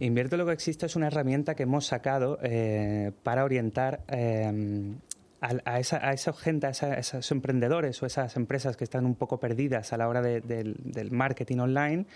[0.00, 4.94] Invierto lo que existe es una herramienta que hemos sacado eh, para orientar eh,
[5.40, 9.06] a, a esa, a esa gente, a, esa- esos emprendedores o esas empresas que están
[9.06, 12.06] un poco perdidas a la hora de- del, del marketing online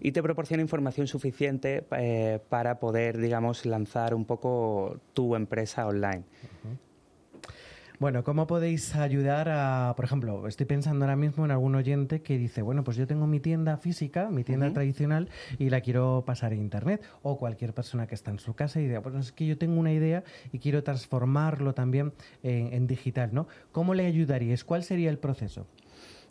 [0.00, 6.24] y te proporciona información suficiente eh, para poder, digamos, lanzar un poco tu empresa online.
[8.02, 12.36] Bueno, ¿cómo podéis ayudar a, por ejemplo, estoy pensando ahora mismo en algún oyente que
[12.36, 16.50] dice, bueno, pues yo tengo mi tienda física, mi tienda tradicional y la quiero pasar
[16.50, 19.46] a internet o cualquier persona que está en su casa y diga, bueno, es que
[19.46, 23.46] yo tengo una idea y quiero transformarlo también en, en digital, ¿no?
[23.70, 24.64] ¿Cómo le ayudaríais?
[24.64, 25.68] ¿Cuál sería el proceso?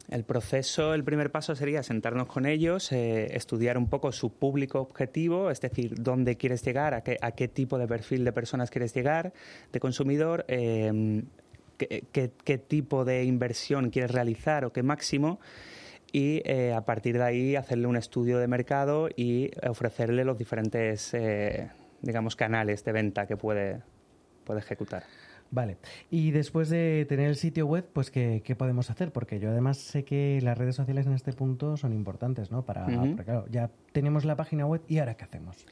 [0.10, 4.82] El proceso, el primer paso sería sentarnos con ellos, eh, estudiar un poco su público
[4.82, 8.70] objetivo, es decir, dónde quieres llegar, a qué, a qué tipo de perfil de personas
[8.70, 9.32] quieres llegar,
[9.72, 11.24] de consumidor, eh,
[11.88, 15.40] qué, qué- qué tipo de inversión quieres realizar o qué máximo,
[16.12, 21.14] y eh, a partir de ahí hacerle un estudio de mercado y ofrecerle los diferentes,
[21.14, 21.70] eh,
[22.02, 23.82] digamos, canales de venta que puede,
[24.44, 25.04] puede ejecutar.
[25.54, 25.78] Vale.
[26.10, 29.12] Y después de tener el sitio web, pues ¿qué, qué podemos hacer?
[29.12, 32.64] Porque yo además sé que las redes sociales en este punto son importantes, ¿no?
[32.64, 35.66] Para, porque, claro, ya tenemos la página web y ahora qué hacemos.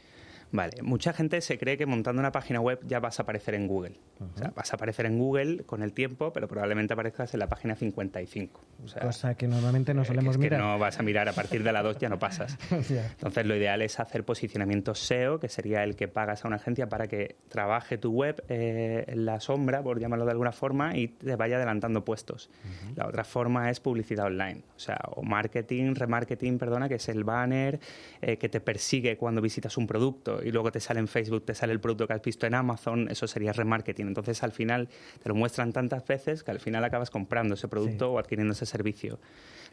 [0.52, 3.68] Vale, mucha gente se cree que montando una página web ya vas a aparecer en
[3.68, 4.00] Google.
[4.20, 7.48] O sea, vas a aparecer en Google con el tiempo, pero probablemente aparezcas en la
[7.48, 8.62] página 55.
[8.84, 10.60] O sea, Cosa que normalmente no eh, solemos es que mirar.
[10.60, 12.58] no vas a mirar a partir de la 2 ya no pasas.
[12.72, 16.90] Entonces lo ideal es hacer posicionamiento SEO, que sería el que pagas a una agencia
[16.90, 21.10] para que trabaje tu web eh, en la sombra, por llamarlo de alguna forma, y
[21.10, 22.50] te vaya adelantando puestos.
[22.96, 27.24] La otra forma es publicidad online, o sea, o marketing, remarketing, perdona, que es el
[27.24, 27.80] banner
[28.22, 31.56] eh, que te persigue cuando visitas un producto y luego te sale en Facebook, te
[31.56, 34.08] sale el producto que has visto en Amazon, eso sería remarketing.
[34.08, 34.90] Entonces al final
[35.22, 38.66] te lo muestran tantas veces que al final acabas comprando ese producto o adquiriendo ese
[38.66, 39.20] servicio.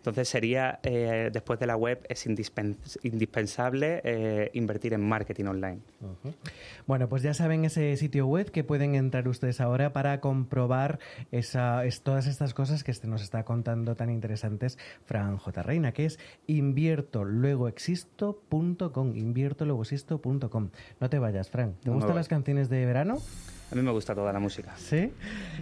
[0.07, 5.81] Entonces sería, eh, después de la web, es indispen- indispensable eh, invertir en marketing online.
[6.87, 11.01] Bueno, pues ya saben ese sitio web que pueden entrar ustedes ahora para comprobar
[11.33, 15.63] esa, es, todas estas cosas que este nos está contando tan interesantes Fran J.
[15.65, 20.69] Reina, que es inviertoluegoexisto.com, inviertoluegoexisto.com.
[21.01, 21.73] No te vayas, Fran.
[21.83, 23.17] ¿Te No gustan las canciones de verano?
[23.71, 24.75] A mí me gusta toda la música.
[24.77, 25.13] Sí.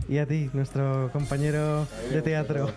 [0.09, 2.71] Y a ti, nuestro compañero de teatro.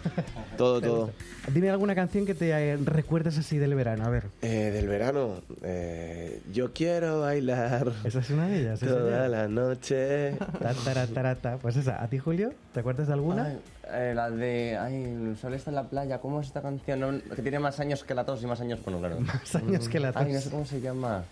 [0.58, 1.12] Todo, todo.
[1.54, 4.26] Dime alguna canción que te recuerdes así del verano, a ver.
[4.42, 7.92] Eh, del verano, eh, yo quiero bailar.
[8.04, 8.80] Esa es una de ellas.
[8.80, 10.34] Toda la noche.
[11.42, 11.58] Ta.
[11.58, 12.02] Pues esa.
[12.02, 12.54] ¿A ti, Julio?
[12.74, 13.46] ¿Te acuerdas de alguna?
[13.46, 13.60] Ay,
[13.92, 14.78] eh, la de.
[14.78, 16.20] Ay, el sol está en la playa.
[16.20, 17.00] ¿Cómo es esta canción?
[17.00, 18.80] No, que tiene más años que la tos y más años.
[18.84, 19.20] Bueno, claro.
[19.20, 20.44] Más años que la Ay, no tos.
[20.44, 21.24] sé cómo se llama.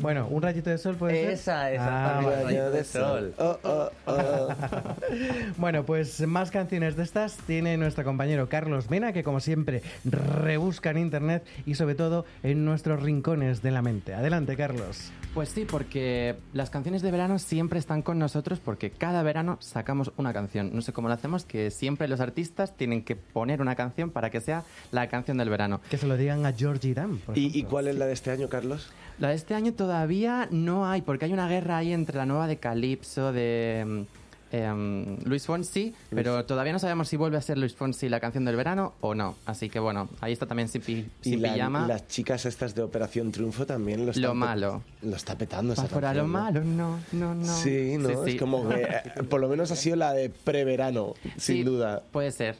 [0.00, 1.30] Bueno, un rayito de sol puede ser.
[1.30, 1.84] Esa, esa.
[1.86, 2.44] Ah, también, vale.
[2.44, 3.34] Rayo de sol.
[3.38, 4.48] Oh, oh, oh.
[5.56, 10.90] Bueno, pues más canciones de estas tiene nuestro compañero Carlos Mena, que como siempre rebusca
[10.90, 14.14] en internet y sobre todo en nuestros rincones de la mente.
[14.14, 15.10] Adelante, Carlos.
[15.34, 20.12] Pues sí, porque las canciones de verano siempre están con nosotros porque cada verano sacamos
[20.16, 20.70] una canción.
[20.74, 24.28] No sé cómo lo hacemos, que siempre los artistas tienen que poner una canción para
[24.28, 25.80] que sea la canción del verano.
[25.88, 27.16] Que se lo digan a Georgie Dan.
[27.16, 28.92] por ¿Y, y cuál es la de este año, Carlos?
[29.18, 32.46] La de este año todavía no hay, porque hay una guerra ahí entre la nueva
[32.46, 34.04] de Calypso, de
[34.52, 38.44] em, Luis Fonsi, pero todavía no sabemos si vuelve a ser Luis Fonsi la canción
[38.44, 39.36] del verano o no.
[39.46, 41.86] Así que bueno, ahí está también Sin, Pi- Y Sin la- Pijama.
[41.86, 44.82] las chicas estas de Operación Triunfo también lo Lo están pe- malo.
[45.02, 46.38] Lo está petando esa fuera lo canción, ¿no?
[46.42, 47.54] malo, no, no, no.
[47.56, 48.08] Sí, ¿no?
[48.08, 48.30] Sí, sí.
[48.32, 52.02] Es como que eh, por lo menos ha sido la de preverano, sin Sí, duda.
[52.10, 52.56] Puede ser.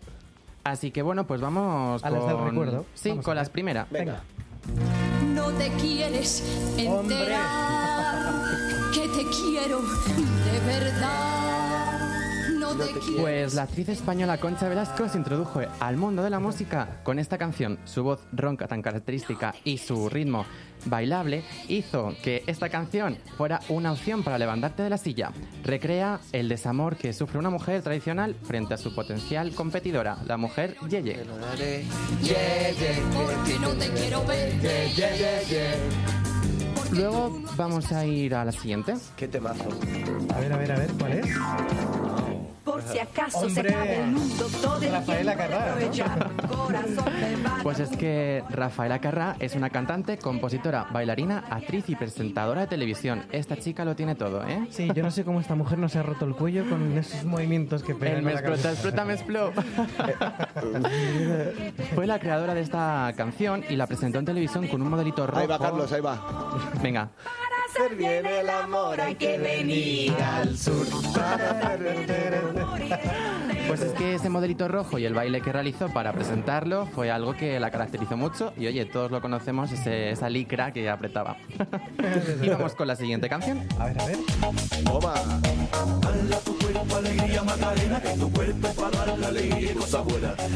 [0.63, 2.49] Así que bueno, pues vamos A las del con...
[2.51, 2.85] recuerdo.
[2.95, 3.91] Sí, Vamos con las primeras.
[3.91, 4.23] Venga.
[5.35, 6.45] No te quieres
[6.77, 7.47] enterar
[8.93, 11.40] que te quiero de verdad.
[13.19, 17.39] Pues la actriz española Concha Velasco se introdujo al mundo de la música con esta
[17.39, 17.79] canción.
[17.85, 20.47] Su voz ronca tan característica y su ritmo
[20.87, 25.33] bailable hizo que esta canción fuera una opción para levantarte de la silla.
[25.65, 30.77] Recrea el desamor que sufre una mujer tradicional frente a su potencial competidora, la mujer
[30.89, 31.25] Yeye.
[36.93, 38.95] Luego vamos a ir a la siguiente.
[39.17, 39.69] ¿Qué temazo?
[40.35, 41.27] A ver, a ver, a ver, ¿cuál es?
[42.71, 43.71] Por si acaso Hombre.
[43.71, 45.55] se cae el mundo, todo el Rafaela tiempo
[46.67, 47.63] Carrá, ¿no?
[47.63, 53.25] Pues es que Rafaela Carrá es una cantante, compositora, bailarina, actriz y presentadora de televisión.
[53.33, 54.69] Esta chica lo tiene todo, ¿eh?
[54.71, 57.25] Sí, yo no sé cómo esta mujer no se ha roto el cuello con esos
[57.25, 58.19] movimientos que pega.
[58.19, 59.53] El me explota, explota, me explo.
[61.95, 65.41] Fue la creadora de esta canción y la presentó en televisión con un modelito rojo.
[65.41, 66.21] Ahí va, Carlos, ahí va.
[66.83, 67.11] Venga.
[67.71, 70.87] Hacer bien el amor hay que venir al sur.
[73.69, 77.35] Pues es que ese modelito rojo y el baile que realizó para presentarlo fue algo
[77.37, 81.37] que la caracterizó mucho y oye, todos lo conocemos, ese- esa licra que apretaba.
[82.43, 83.63] y vamos con la siguiente canción.
[83.79, 84.19] A ver, a ver.
[87.01, 87.57] Toma.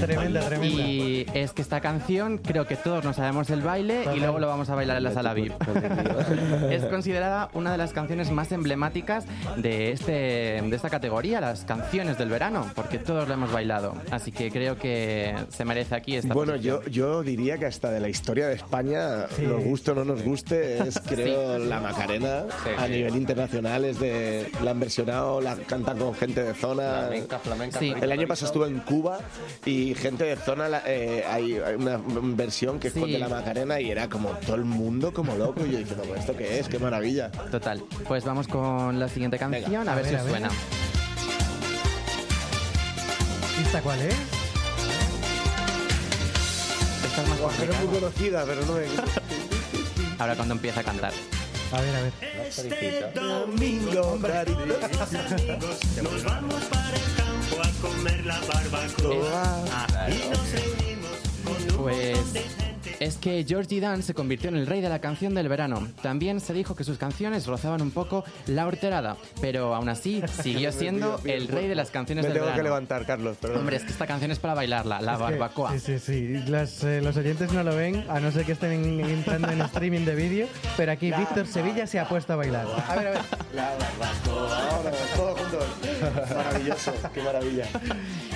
[0.01, 0.67] Tremenda, tremenda.
[0.67, 4.47] Y es que esta canción creo que todos nos sabemos el baile y luego lo
[4.49, 5.53] vamos a bailar en la sala VIP.
[6.71, 9.25] es considerada una de las canciones más emblemáticas
[9.57, 10.13] de, este,
[10.63, 13.95] de esta categoría, las canciones del verano, porque todos lo hemos bailado.
[14.11, 16.81] Así que creo que se merece aquí esta Bueno, posición.
[16.85, 19.43] yo, yo diría que hasta de la historia de España, Sí.
[19.43, 22.45] nos guste o no nos guste, es creo la Macarena
[22.79, 27.01] a nivel internacional, es de la han versionado, la cantan con gente de zona.
[27.09, 27.95] Flamenca, flamenca, Sí.
[28.01, 29.19] El año pasado estuve en Cuba
[29.65, 32.01] y gente de zona, eh, hay, hay una
[32.37, 33.13] versión que es con Sí.
[33.13, 36.17] de la Macarena y era como todo el mundo como loco y yo diciendo, "¿Pero
[36.21, 36.69] ¿esto qué es?
[36.69, 37.31] ¡Qué maravilla!
[37.31, 37.83] Total.
[38.07, 40.33] Pues vamos con la siguiente canción, a, a ver, ver, si a os ver.
[40.33, 40.51] suena.
[43.59, 44.15] ¿Y esta cuál es?
[47.07, 48.91] Esta es más muy conocida, pero no es...
[50.19, 51.13] Ahora cuando empieza a cantar.
[51.73, 52.13] A ver, a ver.
[52.47, 54.65] Este Domingo, carita.
[56.03, 59.65] Nos vamos para el campo a comer la barbacoa.
[60.09, 62.74] Y nos reunimos con un Pues montón de gente.
[63.01, 65.89] Es que Georgie Dan se convirtió en el rey de la canción del verano.
[66.03, 70.73] También se dijo que sus canciones rozaban un poco la horterada, pero aún así siguió
[70.73, 72.65] siendo el rey de las canciones Me del tengo que verano.
[72.65, 73.59] levantar, Carlos, perdón.
[73.61, 75.73] Hombre, es que esta canción es para bailarla, la Es que- barbacoa.
[75.79, 76.29] Sí, sí, sí.
[76.49, 80.05] Las, eh, los oyentes no lo ven, a no ser que estén entrando en streaming
[80.05, 82.67] de vídeo, pero aquí Víctor Sevilla se ha puesto a bailar.
[82.89, 83.21] A ver, a ver.
[83.55, 85.65] La barbacoa, ahora, todos juntos.
[86.37, 87.67] Maravilloso, qué maravilla.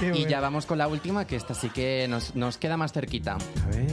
[0.00, 0.28] Qué Y bueno.
[0.28, 3.32] ya vamos con la última, que esta sí que nos, nos queda más cerquita.
[3.34, 3.86] A ver.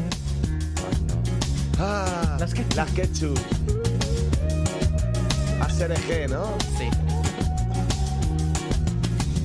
[1.80, 2.76] Ah, Las ketchup.
[2.76, 3.40] Las ketchup.
[5.62, 6.58] ASRG, ¿no?
[6.78, 6.90] Sí.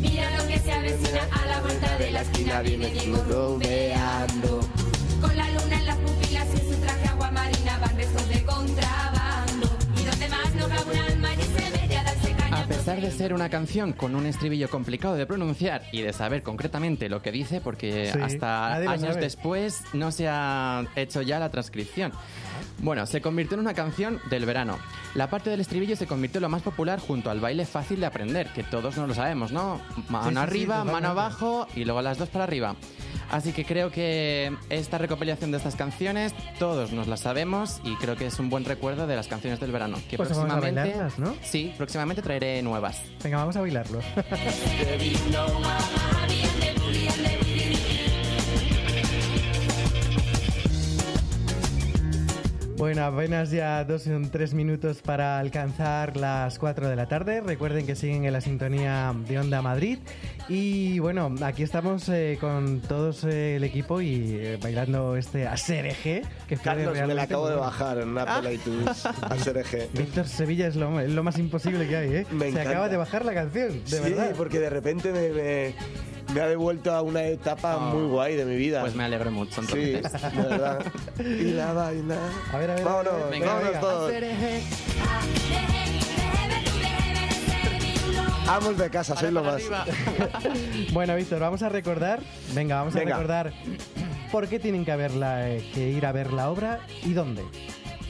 [0.00, 2.60] Mira lo que se avecina a la vuelta de la esquina.
[2.62, 4.60] Viene Diego rumbeando.
[5.20, 8.44] Con la luna en las pupilas y en su traje agua marina van restos de
[8.44, 9.68] contrabando.
[10.00, 11.00] Y donde más no cabe
[12.70, 17.08] pesar de ser una canción con un estribillo complicado de pronunciar y de saber concretamente
[17.08, 22.12] lo que dice, porque Sí, hasta años después no se ha hecho ya la transcripción.
[22.78, 24.78] Bueno, se convirtió en una canción del verano.
[25.16, 28.06] La parte del estribillo se convirtió en lo más popular junto al baile fácil de
[28.06, 29.80] aprender, que todos no lo sabemos, ¿no?
[30.08, 32.76] Mano Sí, sí, sí, arriba, mano abajo y luego las dos para arriba.
[33.30, 38.16] Así que creo que esta recopilación de estas canciones todos nos las sabemos y creo
[38.16, 39.98] que es un buen recuerdo de las canciones del verano.
[40.08, 41.34] Que Pues vamos a próximamente, bailarlas, ¿no?
[41.42, 43.02] Sí, próximamente traeré nuevas.
[43.22, 44.00] Venga, vamos a bailarlo.
[52.80, 57.42] Bueno, apenas ya dos o tres minutos para alcanzar las 4 de la tarde.
[57.42, 59.98] Recuerden que siguen en la sintonía de Onda Madrid.
[60.48, 66.22] Y bueno, aquí estamos eh, con todos eh, el equipo y eh, bailando este ASRG.
[66.48, 68.38] Que Carlos, me la acabo de bajar en una Ah.
[68.38, 69.04] Apple iTunes.
[69.04, 69.92] ASRG.
[69.92, 72.26] Víctor Sevilla es lo, es lo más imposible que hay, ¿eh?
[72.30, 72.70] Me Se encanta.
[72.70, 74.32] acaba de bajar la canción, de sí, verdad.
[74.38, 75.74] porque de repente me, me-
[76.34, 78.82] me ha devuelto a una etapa muy guay de mi vida.
[78.82, 79.62] Pues me alegro mucho.
[79.64, 80.22] Sí, Entonces.
[80.32, 80.78] de verdad.
[81.18, 82.16] Y la vaina.
[82.52, 82.84] A ver, a ver.
[82.84, 83.80] Vámonos, Venga, vámonos venga.
[83.80, 84.12] todos.
[88.48, 89.62] Amos de casa, soy lo más.
[90.92, 92.20] Bueno, Víctor, vamos a recordar.
[92.54, 93.14] Venga, vamos a Venga.
[93.16, 93.52] recordar
[94.32, 97.42] por qué tienen que, verla, eh, que ir a ver la obra y dónde.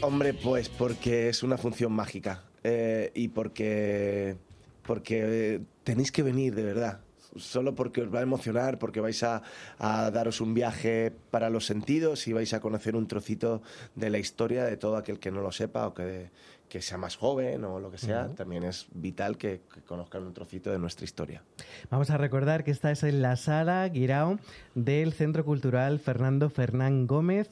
[0.01, 2.43] Hombre, pues porque es una función mágica.
[2.65, 4.37] eh, y porque,
[4.83, 5.21] porque
[5.57, 7.01] eh, tenéis que venir, de verdad.
[7.37, 9.43] Solo porque os va a emocionar, porque vais a,
[9.79, 13.63] a daros un viaje para los sentidos y vais a conocer un trocito
[13.95, 16.31] de la historia de todo aquel que no lo sepa o que,
[16.69, 18.29] que sea más joven o lo que sea.
[18.29, 21.43] También es vital que, que conozcan un trocito de nuestra historia.
[21.91, 24.39] Vamos a recordar que esta es en la sala Guirao
[24.75, 27.51] del Centro Cultural Fernando Fernán Gómez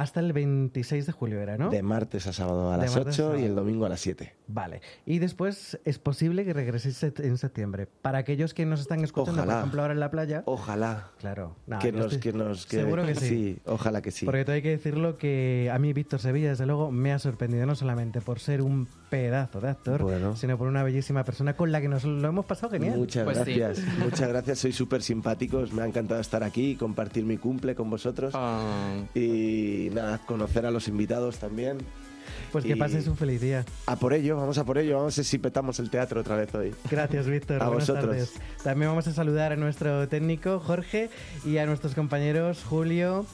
[0.00, 1.70] hasta el 26 de julio era, ¿no?
[1.70, 4.00] De martes a sábado a De las martes a 8 y el domingo a las
[4.00, 4.34] 7.
[4.48, 4.80] Vale.
[5.06, 7.88] Y después es posible que regreséis en septiembre.
[8.02, 9.54] Para aquellos que nos están escuchando, Ojalá.
[9.54, 10.42] por ejemplo, ahora en la playa.
[10.46, 11.10] Ojalá.
[11.18, 11.56] Claro.
[11.80, 13.58] Que, nos, estoy- que nos que- Seguro que sí.
[13.66, 14.24] ojalá que sí.
[14.26, 17.64] Porque todo hay que decirlo que a mí Víctor Sevilla, desde luego, me ha sorprendido
[17.66, 20.34] no solamente por ser un pedazo de actor, Bueno.
[20.36, 22.96] sino por una bellísima persona con la que nos lo hemos pasado genial.
[22.98, 23.54] Muchas Pues sí.
[23.54, 27.74] gracias, muchas gracias, sois súper simpáticos, me ha encantado estar aquí y compartir mi cumple
[27.74, 28.34] con vosotros
[29.14, 31.78] y nada, conocer a los invitados también.
[32.50, 33.64] Pues que Y pases un feliz día.
[33.86, 36.36] A por ello, vamos a por ello, vamos a ver si petamos el teatro otra
[36.36, 36.74] vez hoy.
[36.90, 37.56] Gracias, Víctor.
[37.62, 38.06] A Buenas vosotros.
[38.10, 38.32] tardes.
[38.64, 41.08] También vamos a saludar a nuestro técnico, Jorge,
[41.44, 43.24] y a nuestros compañeros, Julio,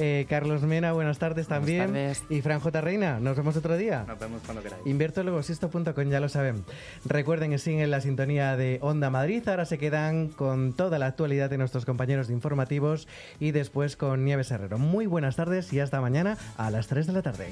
[0.00, 1.88] eh, Carlos Mena, buenas tardes también.
[1.88, 2.24] tardes.
[2.28, 2.80] Y Fran J.
[2.80, 4.04] Reina, nos vemos otro día.
[4.08, 4.82] Nos vemos cuando queráis.
[4.86, 6.64] Invertologosisto.com, ya lo saben.
[7.04, 9.46] Recuerden que siguen la sintonía de Onda Madrid.
[9.48, 13.06] Ahora se quedan con toda la actualidad de nuestros compañeros de informativos
[13.38, 14.78] y después con Nieves Herrero.
[14.78, 17.50] Muy buenas tardes y hasta mañana a las 3 de la tarde.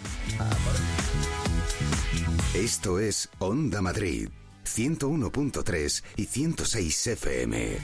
[2.54, 4.30] Esto es Onda Madrid,
[4.64, 7.78] 101.3 y 106 FM.